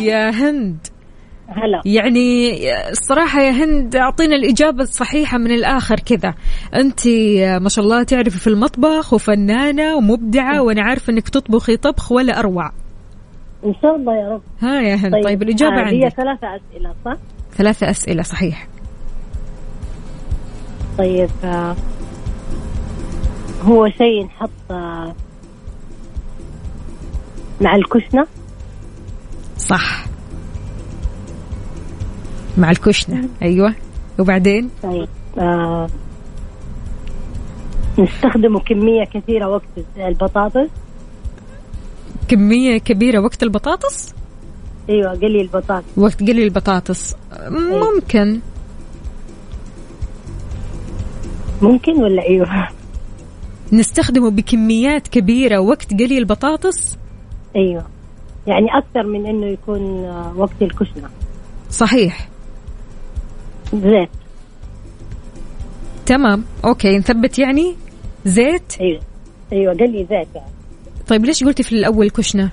[0.00, 0.76] يا هند.
[1.48, 1.82] هلا.
[1.84, 6.34] يعني الصراحة يا هند أعطينا الإجابة الصحيحة من الآخر كذا.
[6.74, 7.08] أنت
[7.62, 12.72] ما شاء الله تعرفي في المطبخ وفنانة ومبدعة وأنا عارفة أنك تطبخي طبخ ولا أروع.
[13.66, 14.42] إن شاء الله يا رب.
[14.62, 15.12] ها يا هند.
[15.12, 16.16] طيب, طيب الإجابة آه، هي عندك.
[16.16, 17.16] ثلاثة أسئلة صح؟
[17.52, 18.66] ثلاثة أسئلة صحيح.
[20.98, 21.76] طيب آه،
[23.62, 25.14] هو شيء نحط آه،
[27.60, 28.26] مع الكشنة؟
[29.58, 30.06] صح.
[32.58, 33.74] مع الكشنة أيوة.
[34.18, 35.86] وبعدين؟ طيب آه
[37.98, 39.62] نستخدمه كمية كثيرة وقت
[39.96, 40.68] البطاطس.
[42.28, 44.14] كمية كبيرة وقت البطاطس؟
[44.88, 45.84] أيوه قلي البطاطس.
[45.96, 47.14] وقت قلي البطاطس.
[47.50, 48.40] ممكن.
[51.62, 52.68] ممكن ولا أيوه
[53.72, 56.96] نستخدمه بكميات كبيرة وقت قلي البطاطس؟
[57.56, 57.86] أيوه.
[58.46, 61.08] يعني أكثر من إنه يكون آه، وقت الكشنة
[61.70, 62.28] صحيح.
[63.74, 64.08] زيت.
[66.06, 66.44] تمام.
[66.64, 67.74] أوكي نثبت يعني؟
[68.24, 69.00] زيت؟ أيوه.
[69.52, 70.55] أيوه قلي زيت يعني.
[71.08, 72.50] طيب ليش قلتي في الأول كشنة؟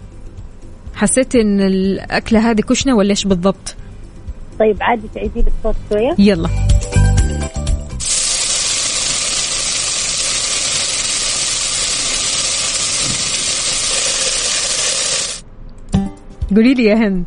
[0.95, 3.75] حسيت إن الأكلة هذه كشنة ولا إيش بالضبط؟
[4.59, 6.49] طيب عادي تعيدي بالصوت شوية؟ يلا.
[16.55, 17.25] قولي لي يا هند.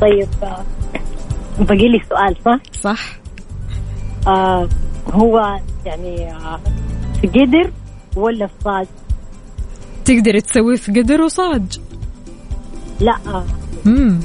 [0.00, 0.64] طيب آه،
[1.58, 3.16] باقي لي سؤال صح؟ صح.
[4.26, 4.68] آه
[5.12, 6.60] هو يعني آه
[7.20, 7.70] في قدر
[8.16, 8.86] ولا في صاج؟
[10.04, 11.62] تقدري تسويه في قدر وصاج
[13.00, 13.14] لا
[13.86, 14.20] امم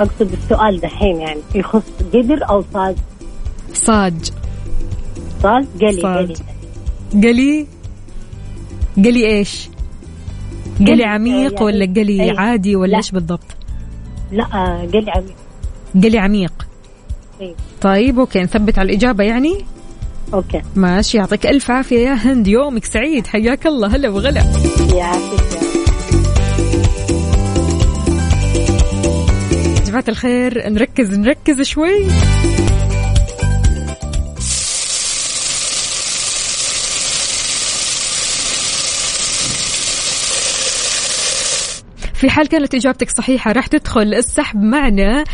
[0.00, 1.82] أقصد السؤال دحين يعني يخص
[2.14, 2.96] قدر أو صاج؟
[3.72, 4.30] صاج
[5.42, 6.36] صاج قلي صاج.
[7.12, 7.66] قلي قلي
[8.96, 9.68] قلي إيش
[10.80, 12.30] قلي عميق يعني- ولا قلي أي.
[12.38, 12.96] عادي ولا لا.
[12.96, 13.40] إيش بالضبط
[14.32, 14.44] لا
[14.92, 15.34] قلي عميق
[16.04, 16.52] قلي عميق
[17.40, 17.54] أيوة.
[17.80, 19.64] طيب okay نثبت على الإجابة يعني
[20.34, 20.62] okay.
[20.76, 24.42] ماشي يعطيك ألف عافية يا هند يومك سعيد حياك الله هلا وغلا.
[24.94, 25.40] يعافيك
[29.78, 32.06] يا جماعة الخير نركز نركز شوي.
[42.14, 45.24] في حال كانت إجابتك صحيحة راح تدخل السحب معنا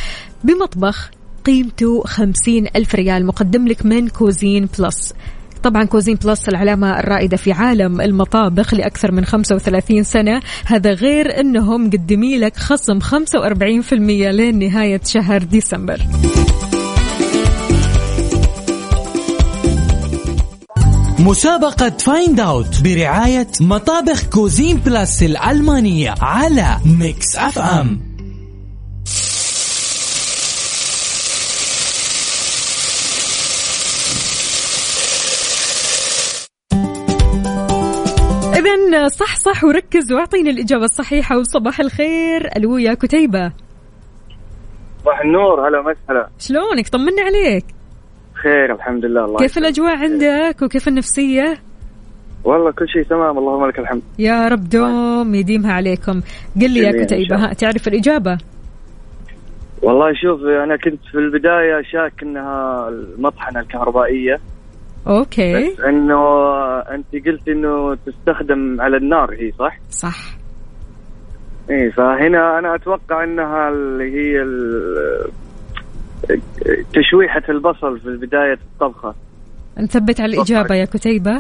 [0.45, 1.11] بمطبخ.
[1.47, 5.15] قيمته خمسين ألف ريال مقدم لك من Cuisine Plus.
[5.63, 10.41] طبعا Cuisine Plus العلامة الرائدة في عالم المطابخ لأكثر من 35 سنة.
[10.67, 13.93] هذا غير أنهم مقدمين لك خصم 45%
[14.31, 16.01] لين نهاية شهر ديسمبر.
[21.21, 28.10] مسابقة Find Out برعاية مطابخ Cuisine Plus الألمانية على Mix FM
[38.71, 43.53] إذا صح صح وركز وأعطيني الإجابة الصحيحة وصباح الخير ألو يا كتيبة.
[45.03, 47.65] صباح النور هلا مسهلا شلونك؟ طمنا عليك.
[48.43, 49.59] خير الحمد لله الله كيف.
[49.59, 51.59] الأجواء عندك وكيف النفسية؟
[52.45, 54.03] والله كل شيء تمام اللهم لك الحمد.
[54.19, 56.21] يا رب دوم يديمها عليكم.
[56.61, 57.37] قل لي يا كتيبة.
[57.37, 58.39] ها تعرف الإجابة؟
[59.83, 64.41] والله شوف أنا كنت في البداية شاك إنها المطحنة الكهربائية.
[65.07, 65.55] أوكي.
[65.73, 66.19] بس إنه
[66.81, 70.19] أنت قلت إنه تستخدم على النار هي صح؟ صح.
[71.71, 75.31] إيه فهنا أنا أتوقع إنها اللي هي ال-
[76.95, 79.15] تشويحة البصل في بداية الطبخة.
[79.79, 81.37] نثبت على الإجابة يا كتيبة؟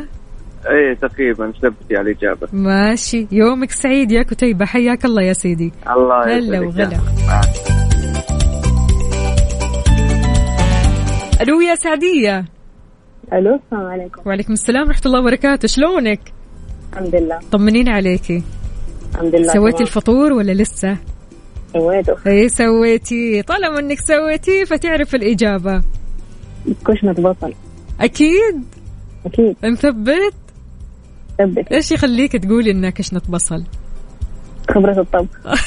[0.70, 2.48] إيه تقريبا ثبتي على الإجابة.
[2.52, 3.26] ماشي.
[3.32, 4.64] يومك سعيد يا كتيبة.
[4.64, 5.72] حياك الله يا سيدي.
[5.90, 6.98] الله هلا وغلا.
[11.42, 12.44] ألو يا سعدية.
[13.32, 14.22] ألو السلام عليكم.
[14.26, 15.68] وعليكم السلام ورحمة الله وبركاته.
[15.68, 16.20] شلونك؟
[16.92, 17.38] الحمد لله.
[17.52, 18.42] طمنيني عليكي.
[19.14, 19.82] الحمد لله سويتي.
[19.82, 20.96] الفطور ولا لسه؟
[21.72, 22.16] سويته.
[22.26, 23.42] إي سويتي.
[23.42, 25.82] طالما إنك سويتي فتعرف الإجابة.
[26.86, 27.52] كشنة بصل
[28.00, 28.64] أكيد؟
[29.26, 29.56] أكيد.
[29.64, 30.34] نثبت
[31.38, 33.64] ثبت إيش يخليك تقولي انها كشنة بصل؟
[34.70, 35.40] خبرة الطبخ.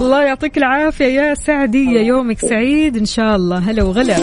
[0.00, 2.00] الله يعطيك العافية يا سعدية.
[2.00, 3.58] يومك سعيد إن شاء الله.
[3.58, 4.16] هلا وغلا.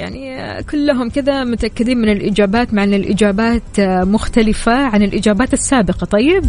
[0.00, 6.04] يعني كلهم كذا متأكدين من الإجابات مع أن الإجابات مختلفة عن الإجابات السابقة.
[6.04, 6.44] طيب.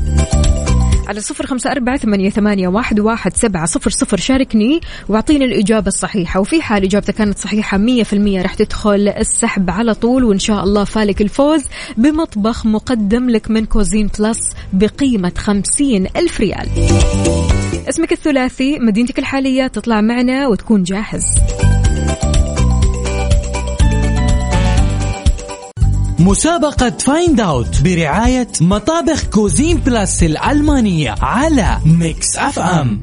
[1.08, 4.18] على صفر خمسة أربعة ثمانية, ثمانية واحد, واحد سبعة صفر صفر.
[4.18, 6.40] شاركني واعطيني الإجابة الصحيحة.
[6.40, 10.64] وفي حال إجابتك كانت صحيحة مية في المية رح تدخل السحب على طول وإن شاء
[10.64, 11.64] الله فالك الفوز
[11.98, 14.40] بمطبخ مقدم لك من Cuisine Plus
[14.74, 16.68] بقيمة خمسين ألف ريال.
[17.90, 21.24] اسمك الثلاثي مدينتك الحالية تطلع معنا وتكون جاهز.
[26.26, 33.02] مسابقة Find Out برعاية مطابخ Cuisine Plus الألمانية على Mix FM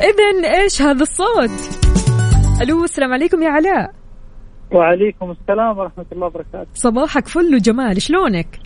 [0.00, 1.50] إذا إيش هذا الصوت؟
[2.62, 3.94] ألو السلام عليكم يا علاء.
[4.72, 6.68] وعليكم السلام ورحمة الله وبركاته.
[6.74, 8.60] صباحك فل وجمال شلونك؟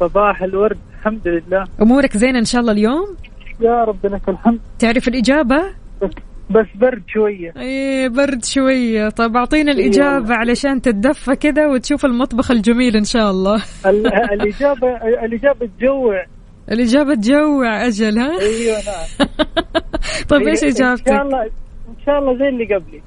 [0.00, 1.64] صباح الورد الحمد لله.
[1.82, 3.16] أمورك زينة إن شاء الله اليوم؟
[3.60, 4.60] يا رب لك الحمد.
[4.78, 5.62] تعرف الإجابة؟
[6.02, 6.10] بس,
[6.50, 7.52] بس برد شوية.
[7.56, 9.08] إيه برد شوية.
[9.08, 13.62] طيب أعطينا الإجابة علشان تتدفى كذا وتشوف المطبخ الجميل إن شاء الله.
[13.86, 16.24] ال- الإجابة الإجابة تجوع.
[16.72, 19.28] الإجابة تجوع أجل ها؟ أيوة نعم.
[20.30, 21.42] طيب إيش إن شاء الله
[21.88, 23.02] إن شاء الله زي اللي قبلي.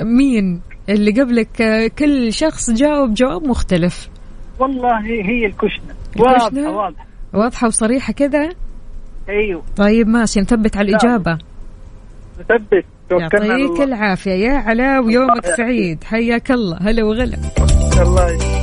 [0.00, 1.48] مين؟ اللي قبلك
[1.98, 4.08] كل شخص جاوب جواب مختلف.
[4.58, 5.94] والله هي, الكشنة.
[6.16, 7.06] الكشنة؟ واضحة واضحة.
[7.34, 8.48] واضحة وصريحة كذا
[9.28, 9.62] أيوه.
[9.76, 10.92] طيب ماشي نثبت على
[12.38, 13.84] مثبت توكلنا على يعطيك الله.
[13.84, 14.30] العافية.
[14.30, 16.04] يا علاء ويومك سعيد.
[16.04, 16.78] حياك الله.
[16.80, 17.38] هلا وغلا.
[18.02, 18.61] الله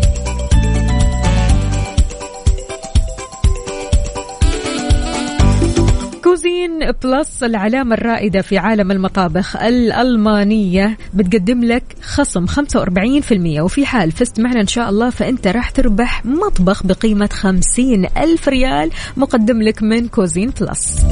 [6.40, 10.98] Cuisine Plus العلامة الرائدة في عالم المطابخ الألمانية.
[11.14, 16.86] بتقدم لك خصم 45% وفي حال فزت معنا إن شاء الله فأنت راح تربح مطبخ
[16.86, 21.06] بقيمة 50 ألف ريال مقدم لك من Cuisine Plus.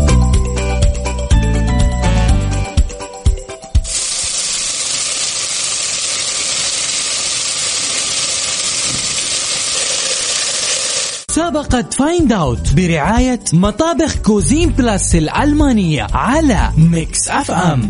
[11.38, 16.57] مسابقة Find Out برعاية مطابخ Cuisine Plus الألمانية على
[16.91, 17.82] Mix FM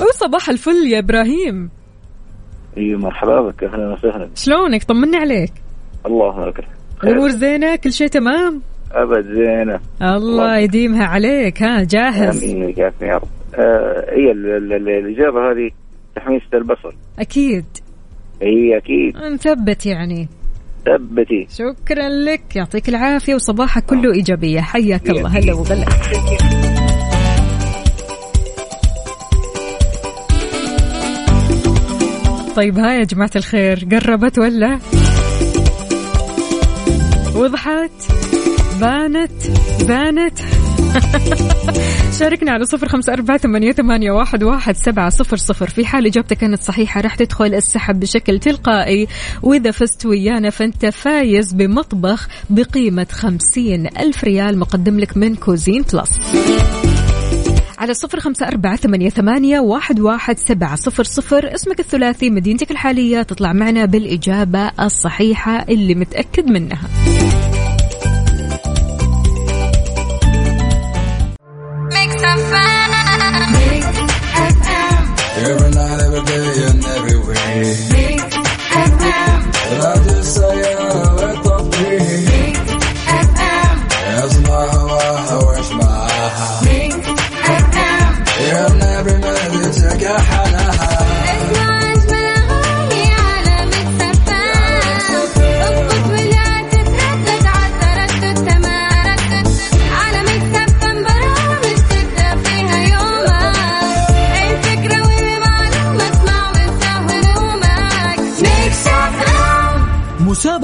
[0.00, 1.70] وصباح الفل يا إبراهيم.
[2.76, 4.28] إي مرحبا بك أهلا وسهلا.
[4.34, 5.52] شلونك؟ طمني عليك.
[6.06, 6.66] الله أكبر.
[7.04, 8.62] الأمور زينة؟ كل شيء تمام؟
[8.92, 9.80] أبد زينة.
[10.02, 13.22] الله يديمها عليك ها جاهز؟ آمين يا رب.
[13.54, 15.70] آه هي ال- ال- ال- الإجابة هذه
[16.20, 17.64] تحميصه البصل أكيد.
[18.42, 19.16] هي أكيد.
[19.16, 20.28] نثبت يعني.
[20.86, 22.56] ثبتي شكرا لك.
[22.56, 24.60] يعطيك العافية وصباحك كله إيجابية.
[24.60, 25.28] حياك الله.
[25.38, 25.86] هلا وغلا.
[32.56, 33.88] طيب ها يا جماعة الخير.
[33.92, 34.78] قربت ولا؟
[37.34, 37.90] وضحت.
[38.80, 39.32] بانت.
[39.88, 40.38] بانت.
[42.18, 45.70] شاركنا على صفر خمسة أربعة ثمانية, ثمانية واحد, واحد سبعة صفر صفر.
[45.70, 49.08] في حال إجابتك كانت صحيحة راح تدخل السحب بشكل تلقائي.
[49.42, 56.10] وإذا فزت ويانا فأنت فايز بمطبخ بقيمة خمسين ألف ريال مقدم لك من Cuisine Plus.
[57.78, 61.54] على صفر خمسة أربعة ثمانية, ثمانية واحد, واحد سبعة صفر صفر.
[61.54, 63.22] اسمك الثلاثي مدينتك الحالية.
[63.22, 66.80] تطلع معنا بالإجابة الصحيحة اللي متأكد منها.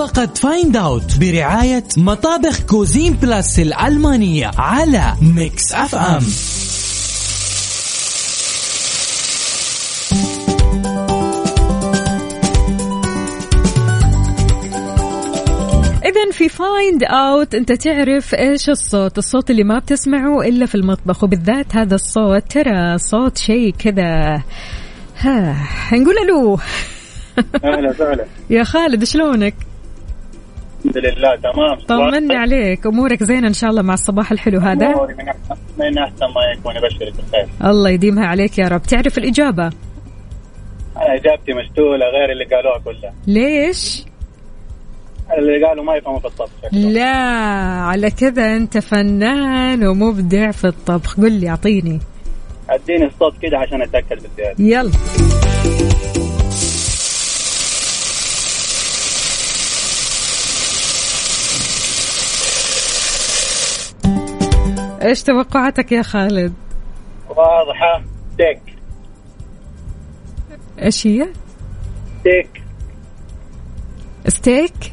[0.06, 6.22] مسابقة Find Out برعاية مطابخ Cuisine Plus الألمانية على Mix FM
[16.04, 21.24] إذا في Find Out أنت تعرف إيش الصوت الصوت اللي ما بتسمعه إلا في المطبخ
[21.24, 24.42] وبالذات هذا الصوت ترى صوت شيء كذا
[25.18, 25.56] ها
[25.92, 26.58] نقول ألو.
[27.64, 29.54] أهلا وسهلا يا خالد شلونك؟
[30.86, 31.78] الحمد لله تمام.
[31.88, 32.86] طمني عليك.
[32.86, 34.86] أمورك زينة إن شاء الله مع الصباح الحلو هذا.
[34.86, 38.82] أموري من أحسن من أحسن ما يكون أبشرك بالخير الله يديمها عليك يا رب.
[38.82, 39.62] تعرف الإجابة؟
[40.96, 43.12] أنا إجابتي مشتولة غير اللي قالوها كلها.
[43.26, 44.04] ليش؟
[45.38, 46.50] اللي قالوا ما يفهموا في الطبخ.
[46.72, 47.16] لا
[47.88, 51.16] على كذا أنت فنان ومبدع في الطبخ.
[51.16, 52.00] قل لي أعطيني.
[52.70, 54.54] أديني الصوت كده عشان أتأكد بالزيادة.
[54.58, 54.90] يلا.
[65.02, 66.52] إيش توقعاتك يا خالد؟
[67.28, 68.04] واضحة.
[68.34, 68.60] ستيك
[70.82, 71.28] إيش هي؟
[72.20, 72.62] steak
[74.28, 74.92] steak؟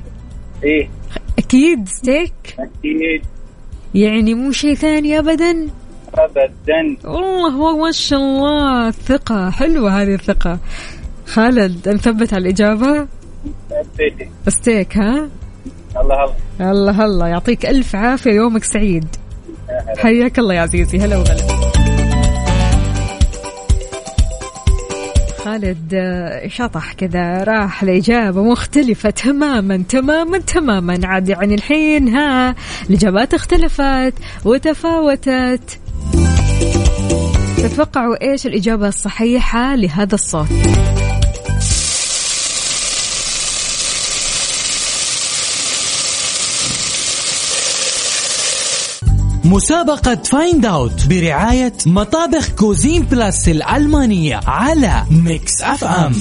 [0.63, 0.89] إيه.
[1.39, 2.33] أكيد ستيك.
[2.59, 3.21] أكيد.
[3.95, 5.67] يعني مو شيء ثاني ابدا؟
[6.13, 6.97] ابدا.
[7.05, 8.91] والله ما شاء الله.
[8.91, 9.49] ثقة.
[9.49, 10.59] حلوة هذه الثقة.
[11.25, 13.07] خالد نثبت على الإجابة؟
[14.47, 15.29] ستيك ها؟
[15.97, 16.71] الله الله.
[16.71, 17.27] الله الله.
[17.27, 18.31] يعطيك ألف عافية.
[18.31, 19.07] يومك سعيد.
[19.97, 20.97] حياك الله يا عزيزي.
[20.99, 21.37] هلا وغلا.
[25.45, 30.99] خالد آه، شطح كذا راح لإجابة مختلفة تماما تماما تماما.
[31.03, 32.55] عاد يعني الحين ها
[32.89, 34.13] الإجابات اختلفت
[34.45, 35.79] وتفاوتت.
[37.57, 40.47] تتوقعوا إيش الإجابة الصحيحة لهذا الصوت؟
[49.53, 56.11] مسابقة Find Out برعاية مطابخ Cuisine Plus الألمانية على Mix FM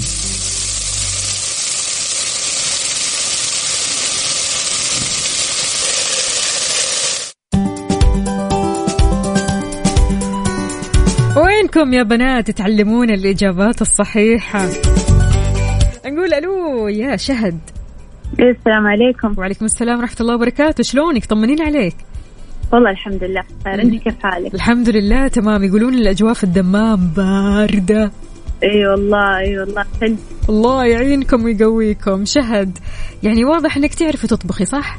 [11.36, 14.68] وينكم يا بنات؟ تعلمون الإجابات الصحيحة.
[16.06, 17.58] نقول ألو يا شهد.
[18.32, 19.34] السلام عليكم.
[19.38, 20.82] وعليكم السلام ورحمة الله وبركاته.
[20.82, 21.96] شلونك؟ طمنين عليك.
[22.72, 28.10] والله الحمد لله خير انت كيف حالك؟ الحمد لله تمام يقولون الأجواء في الدمام باردة
[28.62, 30.16] إي والله إي والله حلو
[30.48, 32.78] الله يعينكم ويقويكم شهد
[33.22, 34.98] يعني واضح إنك تعرفي تطبخي صح؟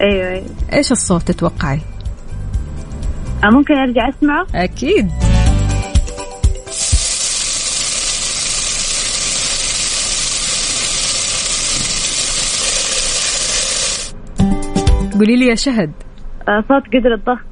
[0.00, 1.80] أيوه أيوه إيش الصوت تتوقعي؟
[3.44, 5.10] آه، ممكن أرجع أسمعه؟ أكيد
[15.14, 15.92] قولي لي يا شهد
[16.46, 17.46] صوت قدر الضغط.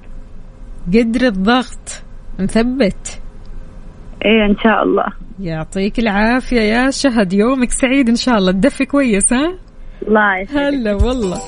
[0.89, 2.03] قدر الضغط.
[2.39, 3.21] مثبت.
[4.25, 5.07] إيه إن شاء الله.
[5.41, 7.33] يعطيك العافية يا شهد.
[7.33, 8.53] يومك سعيد إن شاء الله.
[8.53, 9.59] تدفي كويس ها؟
[10.09, 10.59] الله يسعدك.
[10.59, 11.41] هلا والله.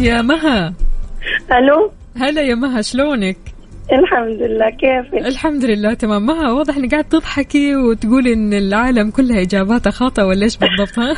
[0.00, 0.74] يا مها.
[1.52, 3.36] ألو؟ هلا يا مها شلونك؟
[3.92, 6.26] الحمد لله كيفك؟ الحمد لله تمام.
[6.26, 11.14] مها واضح انك قاعد تضحكي وتقولي إن العالم كلها اجاباتها خاطئة ولا إيش بالضبط ها؟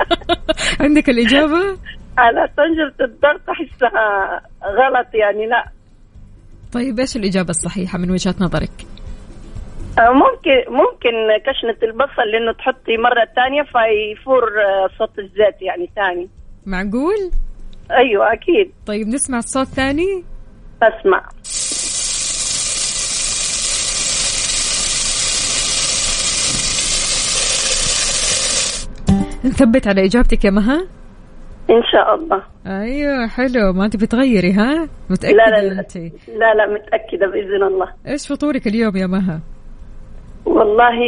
[0.84, 1.78] عندك الإجابة؟
[2.18, 5.64] على طنجرة الضغط أحسها غلط يعني لا.
[6.72, 8.70] طيب إيش الإجابة الصحيحة من وجهة نظرك؟
[9.98, 11.10] آه، ممكن ممكن
[11.46, 16.28] كشنة البصل لأنه تحطي مرة ثانية فيفور آه، صوت الزيت يعني ثاني.
[16.66, 17.30] معقول؟
[17.90, 18.72] أيوه أكيد.
[18.86, 20.24] طيب نسمع الصوت ثاني؟
[20.82, 21.22] أسمع.
[29.44, 30.86] نثبت على إجابتك يا مها؟
[31.70, 32.42] إن شاء الله.
[32.66, 33.72] أيوه حلو.
[33.72, 35.80] ما تبي تغيري ها؟ متأكدة لا لا لا.
[35.80, 35.96] أنت.
[36.28, 37.88] لا لا متأكدة بإذن الله.
[38.08, 39.40] إيش فطورك اليوم يا مها؟
[40.44, 40.98] والله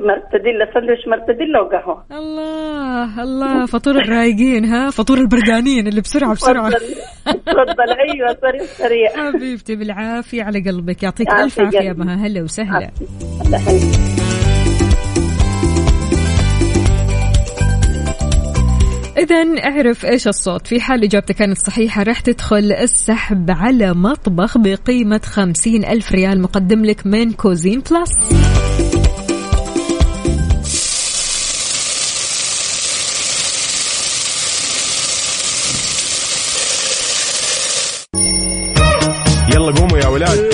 [0.00, 2.04] مرتديلا سندويش مرتديلا وقهوة.
[2.12, 3.66] الله الله.
[3.66, 6.70] فطور الرايقين ها؟ فطور البردانين اللي بسرعة بسرعة.
[6.70, 7.90] تفضل.
[8.10, 11.02] أيوه سريع سريع حبيبتي بالعافية على قلبك.
[11.02, 11.92] يعطيك ألف عافية يا.
[11.92, 12.26] مها.
[12.26, 12.90] هلا وسهلا.
[19.18, 20.66] إذا اعرف إيش الصوت.
[20.66, 26.84] في حال إجابتك كانت صحيحة راح تدخل السحب على مطبخ بقيمة خمسين ألف ريال مقدم
[26.84, 28.10] لك من Cuisine Plus.
[39.54, 40.53] يلا قوموا يا ولاد.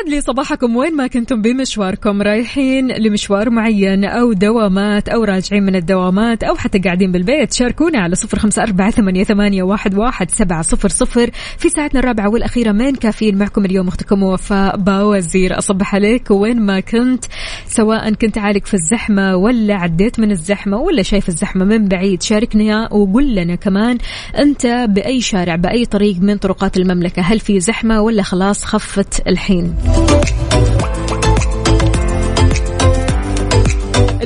[0.00, 0.76] ويسعد لي صباحكم.
[0.76, 6.78] وين ما كنتم بمشواركم رايحين لمشوار معين أو دوامات أو راجعين من الدوامات أو حتى
[6.78, 12.28] قاعدين بالبيت شاركونا على صفر خمسة أربعة ثمانية, واحد سبعة صفر صفر في ساعتنا الرابعة
[12.28, 15.58] والأخيرة من كافيين معكم اليوم أختكم وفاء باوزير.
[15.58, 17.24] أصبح عليك وين ما كنت
[17.66, 22.92] سواء كنت عالق في الزحمة ولا عديت من الزحمة ولا شايف الزحمة من بعيد شاركنا
[22.92, 23.98] وقول لنا كمان
[24.38, 27.22] أنت بأي شارع بأي طريق من طرقات المملكة.
[27.22, 29.74] هل في زحمة ولا خلاص خفت الحين؟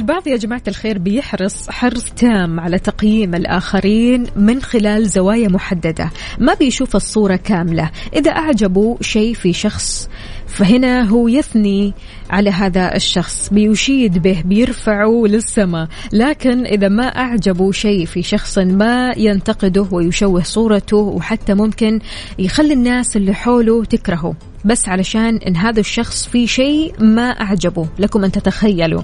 [0.05, 6.55] البعض يا جماعة الخير بيحرص حرص تام على تقييم الآخرين من خلال زوايا محددة ما
[6.55, 7.91] بيشوف الصورة كاملة.
[8.17, 10.09] إذا أعجبه شيء في شخص
[10.47, 11.95] فهنا هو يثني
[12.31, 15.89] على هذا الشخص بيشيد به بيرفعه للسماء.
[16.13, 21.99] لكن إذا ما أعجبه شيء في شخص ما ينتقده ويشوه صورته وحتى ممكن
[22.39, 24.35] يخلي الناس اللي حوله تكرهه.
[24.65, 29.03] بس علشان إن هذا الشخص في شيء ما أعجبه لكم أن تتخيلوا.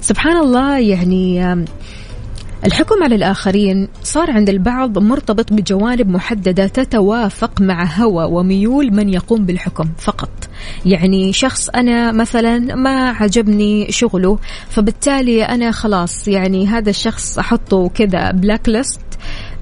[0.00, 1.54] سبحان الله يعني
[2.66, 9.46] الحكم على الآخرين صار عند البعض مرتبط بجوانب محددة تتوافق مع هوى وميول من يقوم
[9.46, 10.48] بالحكم فقط.
[10.86, 14.38] يعني شخص أنا مثلا ما عجبني شغله
[14.68, 19.00] فبالتالي أنا خلاص يعني هذا الشخص أحطه كذا blacklist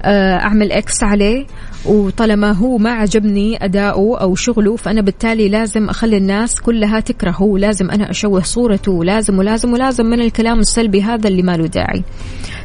[0.05, 1.45] أعمل X عليه
[1.85, 7.91] وطالما هو ما عجبني أداؤه أو شغله فأنا بالتالي لازم أخلي الناس كلها تكرهه لازم
[7.91, 12.03] أنا أشوه صورته لازم ولازم ولازم من الكلام السلبي هذا اللي ما له داعي.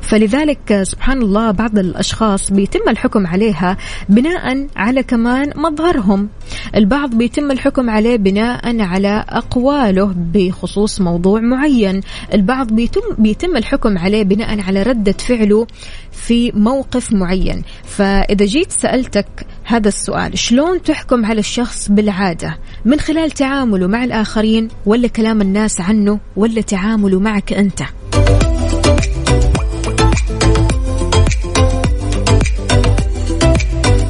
[0.08, 3.76] فلذلك سبحان الله بعض الأشخاص بيتم الحكم عليها
[4.08, 6.28] بناء على كمان مظهرهم.
[6.76, 12.00] البعض بيتم الحكم عليه بناء على أقواله بخصوص موضوع معين.
[12.34, 15.66] البعض بيتم, بيتم الحكم عليه بناء على ردة فعله
[16.12, 17.62] في موقف معين.
[17.84, 24.68] فإذا جيت سألتك هذا السؤال شلون تحكم على الشخص بالعادة؟ من خلال تعامله مع الآخرين
[24.86, 27.82] ولا كلام الناس عنه ولا تعامله معك أنت؟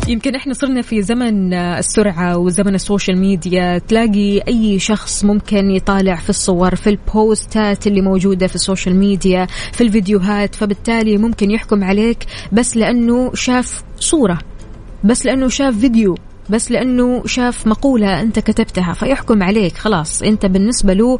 [0.08, 3.78] يمكن إحنا صرنا في زمن السرعة وزمن ال social media.
[3.78, 9.46] تلاقي أي شخص ممكن يطالع في الصور في البوستات اللي موجودة في ال social media
[9.72, 14.38] في الفيديوهات فبالتالي ممكن يحكم عليك بس لأنه شاف صورة
[15.04, 16.14] بس لأنه شاف فيديو
[16.50, 20.22] بس لأنه شاف مقولة أنت كتبتها فيحكم عليك خلاص.
[20.22, 21.18] أنت بالنسبة له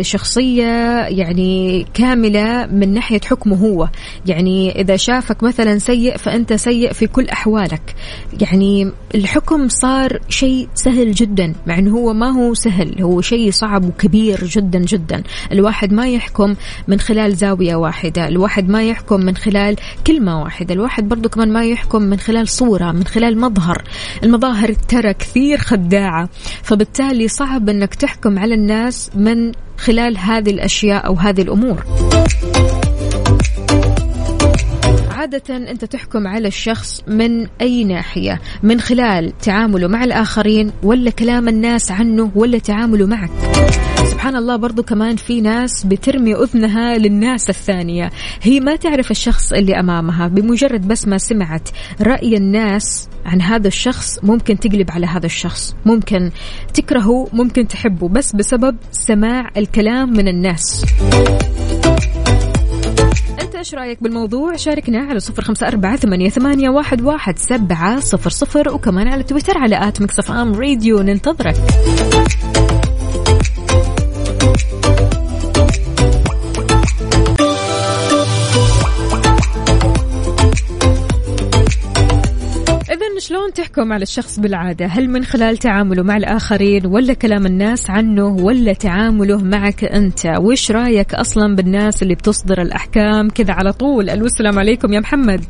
[0.00, 3.88] شخصية يعني كاملة من ناحية حكمه هو.
[4.26, 7.94] يعني إذا شافك مثلا سيء فأنت سيء في كل أحوالك.
[8.40, 13.02] يعني الحكم صار شيء سهل جدا مع أنه هو ما هو سهل.
[13.02, 15.22] هو شيء صعب وكبير جدا جدا.
[15.52, 16.54] الواحد ما يحكم
[16.88, 18.28] من خلال زاوية واحدة.
[18.28, 20.74] الواحد ما يحكم من خلال كلمة واحدة.
[20.74, 23.82] الواحد برضو كمان ما يحكم من خلال صورة من خلال مظهر.
[24.24, 26.28] المظاهر ترى كثير خداعة.
[26.62, 31.84] فبالتالي صعب أنك تحكم على الناس من خلال هذه الأشياء أو هذه الأمور.
[35.10, 41.48] عادة أنت تحكم على الشخص من أي ناحية؟ من خلال تعامله مع الآخرين ولا كلام
[41.48, 43.30] الناس عنه ولا تعامله معك؟
[44.22, 48.10] سبحان الله برضو كمان في ناس بترمي أذنها للناس الثانية.
[48.42, 51.68] هي ما تعرف الشخص اللي أمامها بمجرد بس ما سمعت
[52.00, 56.30] رأي الناس عن هذا الشخص ممكن تقلب على هذا الشخص ممكن
[56.74, 60.84] تكرهه ممكن تحبه بس بسبب سماع الكلام من الناس.
[63.40, 68.30] أنت إيش رأيك بالموضوع؟ شاركنا على صفر خمسة أربعة ثمانية, ثمانية واحد, واحد سبعة صفر
[68.30, 70.62] صفر وكمان على تويتر على آت أم
[71.02, 71.56] ننتظرك.
[83.32, 88.26] شلون تحكم على الشخص بالعادة؟ هل من خلال تعامله مع الآخرين ولا كلام الناس عنه
[88.26, 94.58] ولا تعامله معك أنت؟ وش رأيك أصلا بالناس اللي بتصدر الأحكام كذا على طول؟ السلام
[94.58, 95.44] عليكم يا محمد.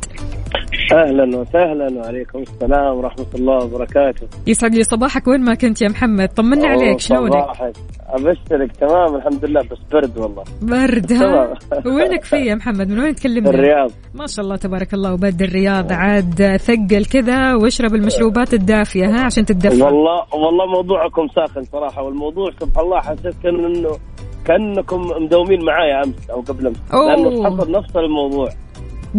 [0.93, 4.27] أهلا وسهلا وعليكم السلام ورحمة الله وبركاته.
[4.47, 5.27] يسعد لي صباحك.
[5.27, 7.73] وين ما كنت يا محمد؟ طمنا عليك شلونك؟ صباحك.
[8.07, 10.43] أبشرك تمام الحمد لله بس برد والله.
[10.61, 11.53] برد ها؟
[11.95, 13.91] وينك فيه يا محمد؟ من وين تكلمنا الرياض.
[14.13, 19.45] ما شاء الله تبارك الله وبد الرياض عاد ثقل كذا واشرب المشروبات الدافية ها عشان
[19.45, 19.83] تتدفى.
[19.83, 23.97] والله والله موضوعكم ساخن صراحة والموضوع سبحان الله حسيت إنه
[24.45, 26.77] كأنكم مداومين معايا أمس أو قبل أمس.
[26.93, 28.49] لأنه حصل نفس الموضوع.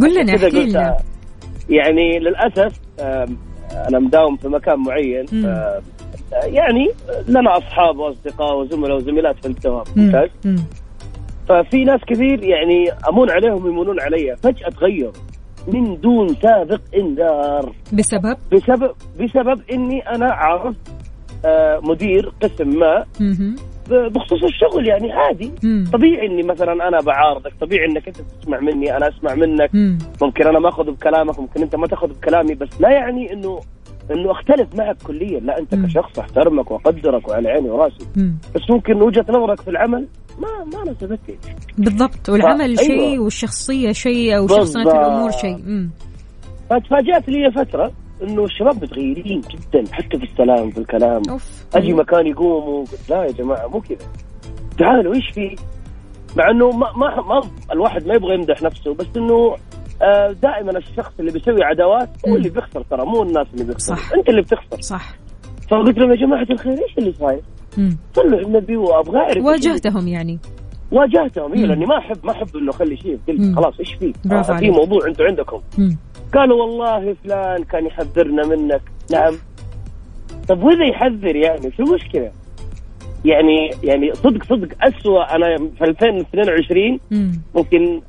[0.01, 0.97] قل لنا احكي لنا.
[1.71, 2.81] يعني للأسف
[3.89, 5.27] أنا مداوم في مكان معين
[6.45, 6.89] يعني
[7.29, 10.05] لنا أصحاب وأصدقاء وزملاء وزميلات في الدوام مم.
[10.05, 10.57] ممتاز؟ مم.
[11.49, 15.13] ففي ناس كثير يعني أمون عليهم يمونون علي فجأة تغيروا
[15.69, 17.73] من دون سابق إنذار.
[17.93, 20.93] بسبب؟ بسبب بسبب إني أنا عرفت
[21.45, 23.05] آه، مدير قسم ما
[23.91, 25.85] بخصوص الشغل يعني عادي مم.
[25.93, 29.99] طبيعي إني مثلا أنا بعارضك طبيعي إنك أنت تسمع مني أنا أسمع منك مم.
[30.23, 33.61] ممكن أنا ما أخذ بكلامك ممكن أنت ما تأخذ بكلامي بس لا يعني إنه
[34.11, 35.87] إنه أختلف معك كليا لا أنت مم.
[35.87, 38.37] كشخص أحترمك وأقدرك وعلى عيني وراسي مم.
[38.55, 40.07] بس ممكن وجهة نظرك في العمل
[40.39, 41.37] ما ما ناسبتني
[41.79, 43.25] بالضبط والعمل ف- شيء أيوة.
[43.25, 44.77] والشخصية شيء بالضبط.
[44.77, 45.59] الأمور شيء.
[46.71, 47.93] فتفاجات لي فترة
[48.25, 53.25] إنه الشباب متغيرين جدا حتى في السلام في الكلام أوف أجي مكان يقوموا قلت لا
[53.25, 53.99] يا جماعة مو كذا
[54.79, 55.57] تعالوا إيش في
[56.37, 57.41] مع إنه ما, ما, ما
[57.73, 59.57] الواحد ما يبغى يمدح نفسه بس إنه
[60.03, 62.37] آه، دائما الشخص اللي بيسوي عداوات هو.
[62.37, 64.13] اللي بيخسر ترى مو الناس اللي بيخسر صح.
[64.13, 65.15] أنت اللي بتخسر صح
[65.71, 67.43] فقلت لهم يا جماعة الخير إيش اللي صاير؟
[68.17, 70.39] صلوا النبي وأبغى أعرف واجهتهم يعني
[70.93, 71.67] واجهتهم اي.
[71.67, 74.71] لأني ما احب ما أحب إنه أخلي شيء في خلاص إيش في؟ آه، في.
[74.71, 75.97] موضوع أنتم عندكم مم.
[76.35, 78.83] قالوا والله فلان كان يحذرنا منك
[79.13, 79.35] نعم
[80.49, 82.31] طب وإذا يحذر يعني شو المشكلة؟
[83.25, 87.41] يعني يعني صدق صدق اسوء أنا في 2022 مم.
[87.55, 88.01] ممكن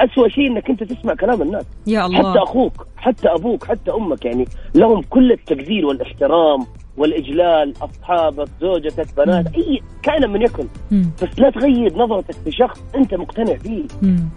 [0.00, 4.24] اسوء شيء إنك أنت تسمع كلام الناس يا الله حتى أخوك حتى أبوك حتى أمك
[4.24, 6.66] يعني لهم كل التقدير والاحترام
[6.96, 11.10] والإجلال أصحابك زوجتك بنات أي كائنا من يكن مم.
[11.22, 14.28] بس لا تغير نظرتك في شخص أنت مقتنع فيه مم.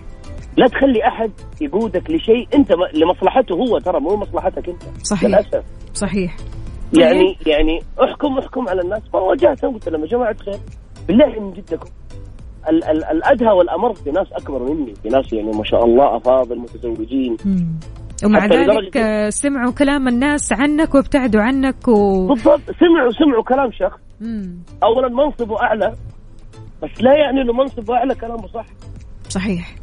[0.58, 1.32] لا تخلي أحد
[1.62, 4.84] يقودك لشيء أنت لمصلحته هو ترى مو مصلحتك أنت.
[5.04, 5.30] صحيح.
[5.30, 5.64] للأسف.
[5.93, 6.36] صحيح.
[6.97, 9.01] يعني يعني احكم احكم على الناس.
[9.14, 10.58] فواجهتهم قلت لهم يا جماعة خير
[11.08, 11.89] بالله من جدكم
[12.70, 14.93] ال- ال- الأدهى والأمر في ناس أكبر مني.
[15.04, 17.38] في ناس يعني ما شاء الله أفاضل متزوجين.
[17.45, 17.68] مم.
[18.26, 22.28] ومع ذلك آه، سمعوا كلام الناس عنك وابتعدوا عنك و...
[22.28, 22.62] بالضبط.
[22.80, 23.99] سمعوا سمعوا كلام شخص.
[24.22, 24.58] مم.
[24.84, 25.93] اولا منصبه أعلى.
[26.84, 28.66] بس لا يعني إنه منصبه أعلى كلامه صح.
[29.30, 29.76] صحيح.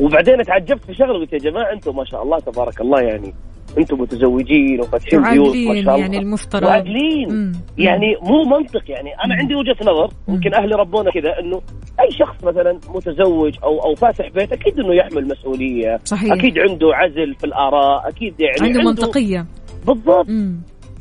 [0.00, 3.34] وبعدين تعجبت في شغلة قلت يا جماعة أنتم ما شاء الله تبارك الله يعني
[3.78, 5.98] أنتم متزوجين وفاتحين بيوت ما شاء الله.
[5.98, 7.52] يعني المفترض وعادلين.
[7.78, 9.10] يعني مو منطق يعني.
[9.24, 11.60] أنا عندي وجهة نظر يمكن أهلي ربونا كذا إنه
[12.00, 16.00] أي شخص مثلا متزوج أو أو فاتح بيت أكيد إنه يحمل مسؤولية.
[16.04, 16.32] صحيح.
[16.32, 19.46] أكيد عنده عزل في الآراء أكيد يعني عنده منطقية.
[19.86, 20.28] بالضبط.
[20.28, 20.60] مم.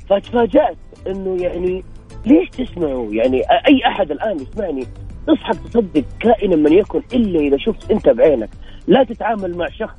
[0.10, 0.78] فتفاجات
[1.08, 1.84] إنه يعني
[2.26, 3.38] ليش تسمعوا؟ يعني
[3.68, 4.86] أي أحد الآن يسمعني
[5.30, 8.50] اصحى تصدق كائنا من يكن إلا إذا شفت أنت بعينك.
[8.88, 9.98] لا تتعامل مع شخص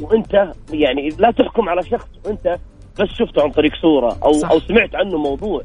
[0.00, 2.58] وانت يعني لا تحكم على شخص وانت
[3.00, 4.50] بس شفته عن طريق صورة أو صح.
[4.50, 5.62] أو سمعت عنه موضوع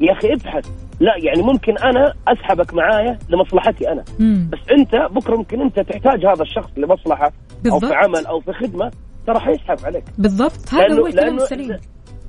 [0.00, 0.68] يا أخي ابحث
[1.00, 4.50] لا يعني ممكن أنا أسحبك معايا لمصلحتي أنا مم.
[4.52, 7.32] بس أنت بكرة ممكن أنت تحتاج هذا الشخص لمصلحة أو
[7.62, 7.84] بالضبط.
[7.84, 8.90] في عمل أو في خدمة
[9.26, 11.76] ترى حيسحب عليك بالضبط هذا هو الكلام السليم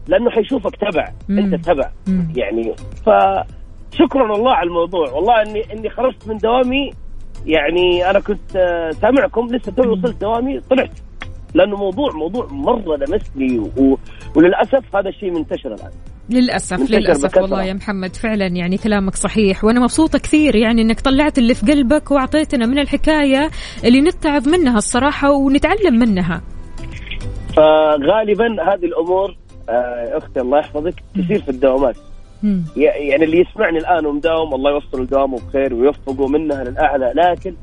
[0.07, 1.39] لأنه حيشوفك تبع مم.
[1.39, 2.33] أنت تبع مم.
[2.35, 2.73] يعني
[3.05, 6.91] فشكرا الله على الموضوع والله اني إني خرجت من دوامي
[7.45, 10.99] يعني أنا كنت آه، سامعكم لسه توي وصلت دوامي طلعت.
[11.53, 13.97] لأنه موضوع موضوع مرة لمسني و...
[14.35, 15.91] وللأسف هذا الشيء منتشر الآن.
[16.29, 17.41] منتشر للأسف بكثرة.
[17.41, 18.15] والله يا محمد.
[18.15, 22.79] فعلا يعني كلامك صحيح وأنا مبسوطة كثير يعني أنك طلعت اللي في قلبك وأعطيتنا من
[22.79, 23.49] الحكاية
[23.83, 26.41] اللي نتعظ منها الصراحة ونتعلم منها.
[27.55, 29.35] فغالبا هذه الأمور
[29.69, 31.95] آه، أختي الله يحفظك تصير في الدوامات.
[32.43, 32.63] مم.
[32.77, 37.53] يعني اللي يسمعني الآن ومداوم الله يوصل الدوام بخير ويوفقه منها للأعلى لكن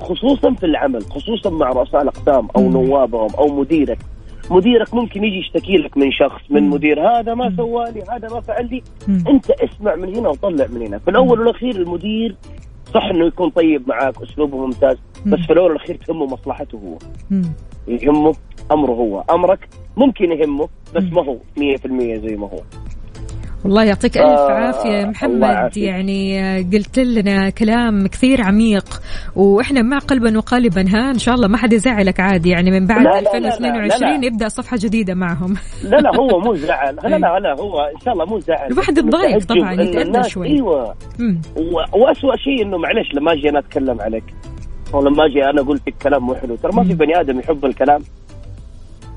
[0.00, 2.72] خصوصا في العمل خصوصا مع رؤساء الاقسام أو مم.
[2.72, 3.98] نوابهم أو مديرك
[4.50, 6.62] مديرك ممكن يجي يشتكي لك من شخص من.
[6.68, 8.82] مدير هذا ما سوالي هذا ما فعل لي.
[9.28, 12.36] أنت اسمع من هنا وطلع من هنا في الأول والأخير المدير
[12.94, 15.38] صح إنه يكون طيب معاك اسلوبه ممتاز بس.
[15.40, 16.98] في الأول والأخير تهمه مصلحته هو.
[17.88, 18.34] يهمه
[18.72, 22.60] أمره هو أمرك ممكن يهمه بس ما هو 100% زي ما هو
[23.64, 25.76] والله يعطيك ألف عافية محمد.
[25.76, 28.84] يعني قلت لنا كلام كثير عميق
[29.36, 33.02] وإحنا مع قلبا وقالبا ها؟ إن شاء الله ما حد يزعلك عادي يعني من بعد
[33.02, 34.26] لا، لا، لا، لا، 2022 لا.
[34.26, 35.54] يبدأ صفحة جديدة معهم.
[35.84, 36.96] لا لا هو مو زعل.
[37.04, 38.72] لا لا لا هو إن شاء الله مو زعل.
[38.72, 40.46] الواحد إنه يتضايق طبعاً، إنه يتأذى شوي.
[40.48, 40.94] أيوه.
[41.18, 41.40] مم.
[41.56, 44.24] و- واسوء شيء إنه معلش لما أجي أنا أتكلم عليك.
[44.94, 46.56] أو لما أجي أنا قلت لك كلام مو حلو.
[46.56, 48.00] ترى ما في بني آدم يحب الكلام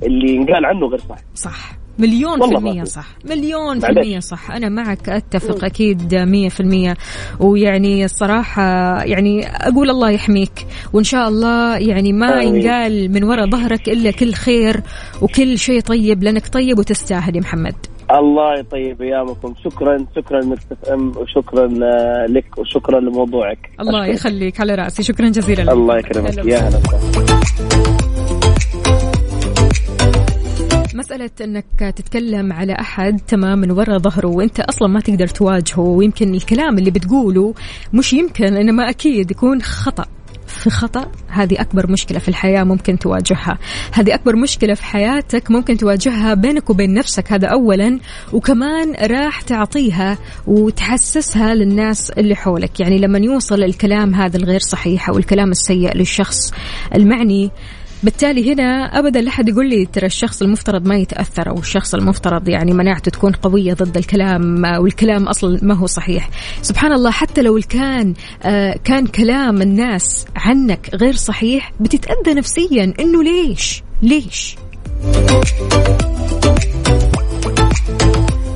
[0.03, 1.17] اللي ينقال عنه غير صح.
[1.35, 1.71] صح.
[1.99, 2.83] مليون في المية.
[2.83, 3.89] صح مليون في.
[3.89, 6.97] المية صح أنا معك أتفق أكيد مية في المية
[7.39, 8.63] ويعني الصراحة
[9.03, 12.41] يعني أقول الله يحميك وإن شاء الله يعني ما.
[12.41, 14.81] ينقال من وراء ظهرك إلا كل خير
[15.21, 17.75] وكل شيء طيب لأنك طيب وتستاهل يا محمد
[18.11, 21.67] الله يطيب أيامكم شكرا شكرا مكتف إم وشكرا
[22.27, 24.15] لك وشكرا لموضوعك الله أشكرك.
[24.15, 25.69] يخليك على رأسي شكرا جزيلا لك.
[25.69, 26.79] الله يكرمك يا هلا.
[30.95, 36.35] مسألة أنك تتكلم على أحد تمام من وراء ظهره وأنت أصلا ما تقدر تواجهه ويمكن
[36.35, 37.53] الكلام اللي بتقوله
[37.93, 40.05] مش يمكن إنما أكيد يكون خطأ.
[40.47, 43.57] في خطأ هذه أكبر مشكلة في الحياة ممكن تواجهها.
[43.91, 47.31] هذه أكبر مشكلة في حياتك ممكن تواجهها بينك وبين نفسك.
[47.31, 47.99] هذا أولا
[48.33, 50.17] وكمان راح تعطيها
[50.47, 52.79] وتحسسها للناس اللي حولك.
[52.79, 56.53] يعني لما يوصل الكلام هذا الغير صحيح أو الكلام السيء للشخص
[56.95, 57.51] المعني
[58.03, 62.49] بالتالي هنا ابدا لا أحد يقول لي ترى الشخص المفترض ما يتأثر أو الشخص المفترض
[62.49, 66.29] يعني مناعته تكون قوية ضد الكلام والكلام أصلا ما هو صحيح.
[66.61, 72.93] سبحان الله حتى لو كان آه كان كلام الناس عنك غير صحيح بتتأذى نفسيا.
[72.99, 74.55] إنه ليش؟ ليش؟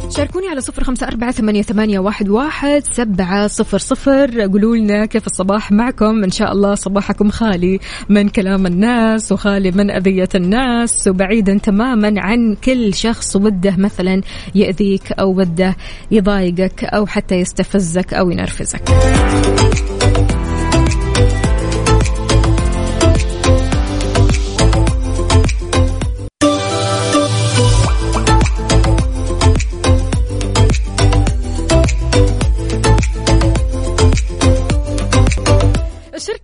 [0.10, 4.42] شاركوني على صفر خمسة أربعة ثمانية, ثمانية واحد, واحد سبعة صفر صفر.
[4.42, 6.24] قولوا لنا كيف الصباح معكم.
[6.24, 7.80] إن شاء الله صباحكم خالي
[8.10, 14.22] من كلام الناس وخالي من أذية الناس وبعيدا تماما عن كل شخص وده مثلا
[14.56, 15.76] يأذيك أو وده
[16.12, 18.82] يضايقك أو حتى يستفزك أو ينرفزك.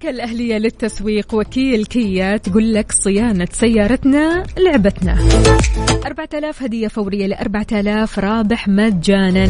[0.06, 5.18] الشركة الأهلية للتسويق وكيل كيا تقول لك صيانة سيارتنا لعبتنا.
[6.06, 9.49] 4000 هدية فورية ل 4000 رابح مجانا.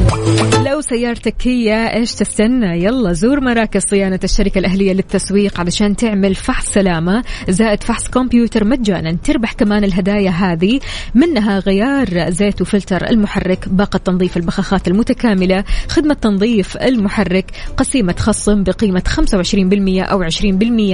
[0.66, 6.74] لو سيارتك كيا إيش تستنى؟ يلا زور مراكز صيانة الشركة الأهلية للتسويق علشان تعمل فحص
[6.74, 7.24] سلامة.
[7.50, 10.80] زائد فحص كمبيوتر مجانا تربح كمان الهدايا هذه.
[11.16, 19.04] منها غيار زيت وفلتر المحرك باقة تنظيف البخاخات المتكاملة خدمة تنظيف المحرك قسيمة خصم بقيمة
[19.08, 20.45] 25% أو 20%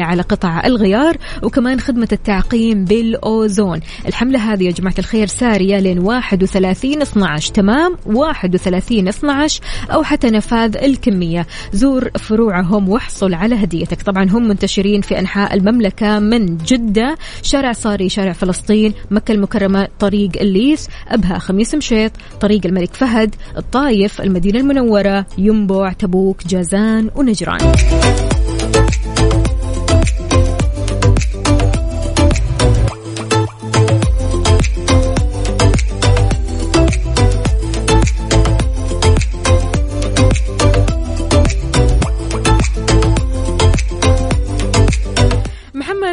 [0.02, 3.80] على قطع الغيار وكمان خدمة التعقيم بالأوزون.
[4.08, 9.62] الحملة هذه يا جماعة الخير سارية لين 31 12 تمام؟ 31 12
[9.94, 11.48] أو حتى نفاذ الكمية.
[11.74, 14.02] زور فروعهم واحصل على هديتك.
[14.02, 17.18] طبعا هم منتشرين في أنحاء المملكة من جدة.
[17.44, 24.22] شارع صاري شارع فلسطين مكة المكرمة طريق الليس أبها خميس مشيط طريق الملك فهد الطايف
[24.22, 27.72] المدينة المنورة ينبع تبوك جازان ونجران.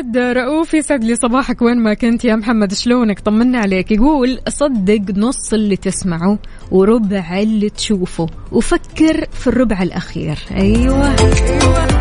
[0.08, 1.62] محمد رؤوف يسعد لي صباحك.
[1.62, 3.90] وين ما كنت يا محمد شلونك؟ طمنا عليك.
[3.90, 6.38] يقول صدق نص اللي تسمعه
[6.70, 8.26] وربع اللي تشوفه.
[8.52, 10.38] وفكر في الربع الأخير.
[10.50, 11.97] أيوة, أيوة.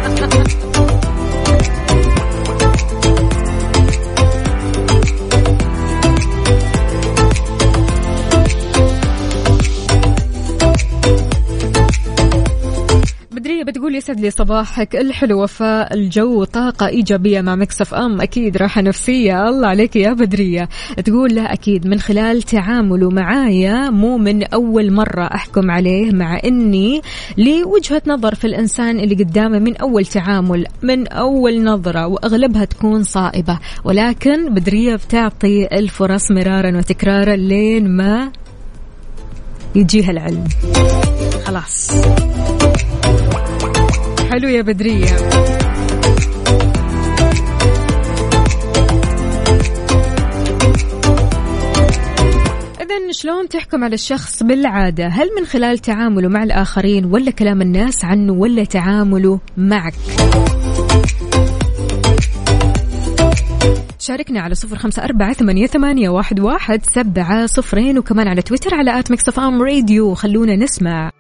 [13.68, 19.50] بتقول يسعد لي صباحك الحلو وفاء الجو طاقة إيجابية مع مكسف أم أكيد راحة نفسية
[19.50, 20.70] الله عليك يا بدرية.
[21.06, 27.02] تقول لا أكيد من خلال تعامله معايا مو من أول مرة أحكم عليه مع إني
[27.38, 33.04] لي وجهة نظر في الإنسان اللي قدامه من أول تعامل من أول نظرة وأغلبها تكون
[33.04, 33.60] صائبة.
[33.84, 38.32] ولكن بدرية بتعطي الفرص مرارا وتكرارا لين ما
[39.76, 40.44] يجيها العلم.
[41.46, 41.92] خلاص.
[44.32, 45.16] حلو يا بدرية
[52.82, 58.06] إذا شلون تحكم على الشخص بالعادة؟ هل من خلال تعامله مع الآخرين ولا كلام الناس
[58.06, 59.94] عنه ولا تعامله معك؟
[64.00, 69.00] شاركنا على صفر خمسة أربعة ثمانية, ثمانية واحد, واحد سبعة صفرين وكمان على تويتر على
[69.00, 71.12] at Mix FM Radio خلونا نسمع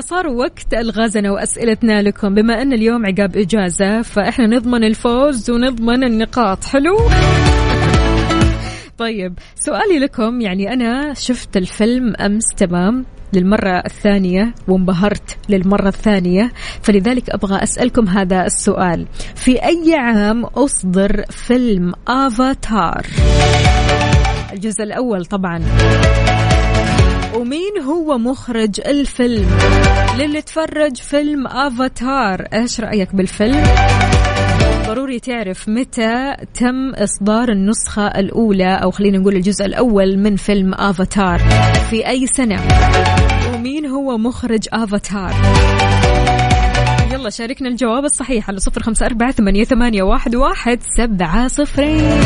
[0.00, 2.34] صار وقت الغازنة وأسئلتنا لكم.
[2.34, 6.64] بما أن اليوم عقاب إجازة فإحنا نضمن الفوز ونضمن النقاط.
[6.64, 6.96] حلو؟
[8.98, 17.30] طيب سؤالي لكم يعني أنا شفت الفيلم أمس تمام للمرة الثانية وانبهرت للمرة الثانية فلذلك
[17.30, 19.06] أبغى أسألكم هذا السؤال.
[19.34, 23.06] في أي عام أصدر فيلم آفاتار
[24.52, 25.62] الجزء الأول طبعا.
[27.40, 29.48] ومين هو مخرج الفيلم؟
[30.18, 33.64] للي تفرج فيلم افاتار إيش رأيك بالفيلم؟
[34.86, 41.38] ضروري تعرف متى تم إصدار النسخة الأولى أو خلينا نقول الجزء الأول من فيلم افاتار
[41.90, 42.60] في أي سنة؟
[43.54, 45.34] ومين هو مخرج افاتار
[47.12, 52.20] يلا شاركنا الجواب الصحيح على صفر خمسة أربعة ثمانية, واحد سبعة صفرين.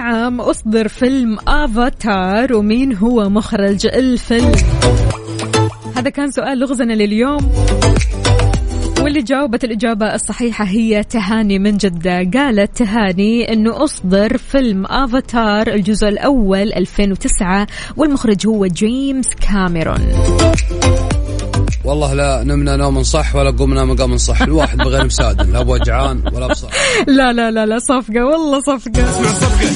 [0.00, 4.52] عام أصدر فيلم آفاتار ومين هو مخرج الفيلم؟
[5.96, 7.52] هذا كان سؤال لغزنا لليوم.
[9.02, 12.30] واللي جاوبت الإجابة الصحيحة هي تهاني من جدة.
[12.34, 20.00] قالت تهاني أنه أصدر فيلم آفاتار الجزء الأول 2009 والمخرج هو جيمس كاميرون.
[21.84, 24.42] والله لا نمنا نوم صح ولا قمنا مقام صح.
[24.42, 26.68] الواحد بغير مساعد لا أبو جعان ولا بصح
[27.06, 29.10] لا لا لا لا صفقة والله صفقة.
[29.10, 29.70] اسمع صفقة.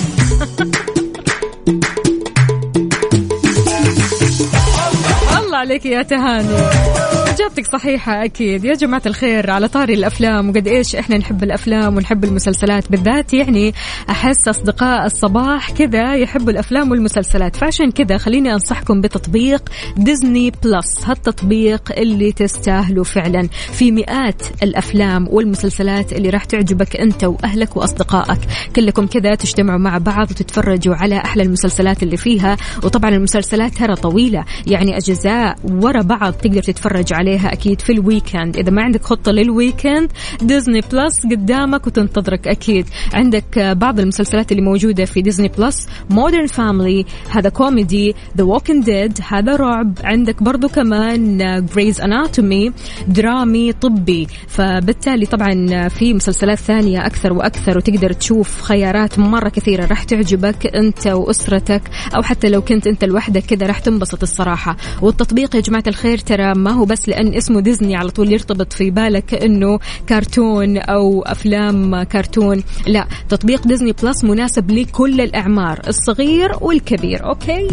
[5.38, 7.03] الله عليك يا تهاني.
[7.34, 8.64] إجابتك صحيحة أكيد.
[8.64, 12.90] يا جماعة الخير على طاري الأفلام وقد إيش إحنا نحب الأفلام ونحب المسلسلات.
[12.90, 13.74] بالذات يعني
[14.10, 17.56] أحس أصدقاء الصباح كذا يحبوا الأفلام والمسلسلات.
[17.56, 23.48] فعشان كذا خليني أنصحكم بتطبيق ديزني بلس هالتطبيق اللي تستاهلوا فعلا.
[23.72, 28.40] في مئات الأفلام والمسلسلات اللي راح تعجبك أنت وأهلك وأصدقائك.
[28.76, 32.56] كلكم كذا تجتمعوا مع بعض وتتفرجوا على أحلى المسلسلات اللي فيها.
[32.82, 38.56] وطبعا المسلسلات ترى طويلة يعني أجزاء ورا بعض تقدر تتفرج عليها أكيد في ال weekend
[38.56, 42.86] إذا ما عندك خطة لل weekend Disney Plus قدامك وتنتظرك أكيد.
[43.14, 49.18] عندك بعض المسلسلات اللي موجودة في Disney Plus Modern Family هذا كوميدي The Walking Dead
[49.28, 49.98] هذا رعب.
[50.04, 51.38] عندك برضو كمان
[51.74, 52.72] Grey's Anatomy
[53.08, 54.26] درامي طبي.
[54.48, 61.06] فبالتالي طبعا في مسلسلات ثانية أكثر وأكثر وتقدر تشوف خيارات مرة كثيرة راح تعجبك أنت
[61.06, 61.82] وأسرتك
[62.16, 64.76] أو حتى لو كنت أنت لوحدك كذا راح تنبسط الصراحة.
[65.02, 68.90] والتطبيق يا جماعة الخير ترى ما هو بس لأن اسمه ديزني على طول يرتبط في
[68.90, 72.62] بالك أنه كرتون أو أفلام كرتون.
[72.86, 77.68] لا تطبيق Disney Plus مناسب لكل الأعمار الصغير والكبير okay؟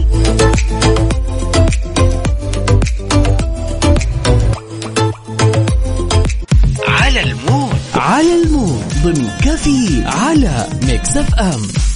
[6.88, 7.76] على ال mood.
[7.96, 8.84] على ال mood.
[9.04, 11.91] ضمن كفي على Mix FM.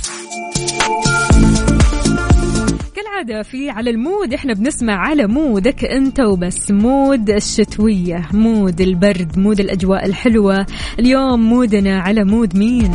[2.95, 6.71] كالعادة في على ال mood إحنا بنسمع على mood ك أنت وبس.
[6.71, 10.65] mood الشتوية mood البرد mood الأجواء الحلوة.
[10.99, 12.91] اليوم mood نا على mood مين؟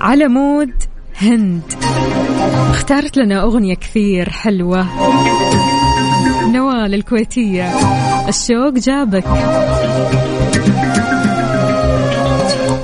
[0.00, 0.72] على mood
[1.16, 1.62] هند.
[2.70, 4.86] اختارت لنا أغنية كثير حلوة.
[6.52, 7.70] نوال الكويتية.
[8.28, 9.24] الشوق جابك.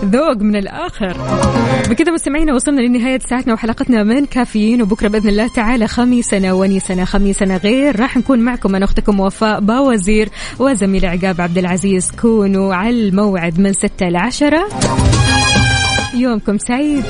[0.05, 1.17] ذوق من الآخر.
[1.91, 7.57] بكذا مستمعينا وصلنا لنهاية ساعتنا وحلقتنا من كافيين وبكرة بإذن الله تعالى خميسنا ونيسنا خميسنا
[7.57, 8.01] غير.
[8.01, 10.29] راح نكون معكم أنا أختكم وفاء باوزير
[10.59, 12.11] وزميل عقاب عبد العزيز.
[12.11, 14.69] كونوا على الموعد من ستة إلى عشرة.
[16.15, 17.05] يومكم سعيد.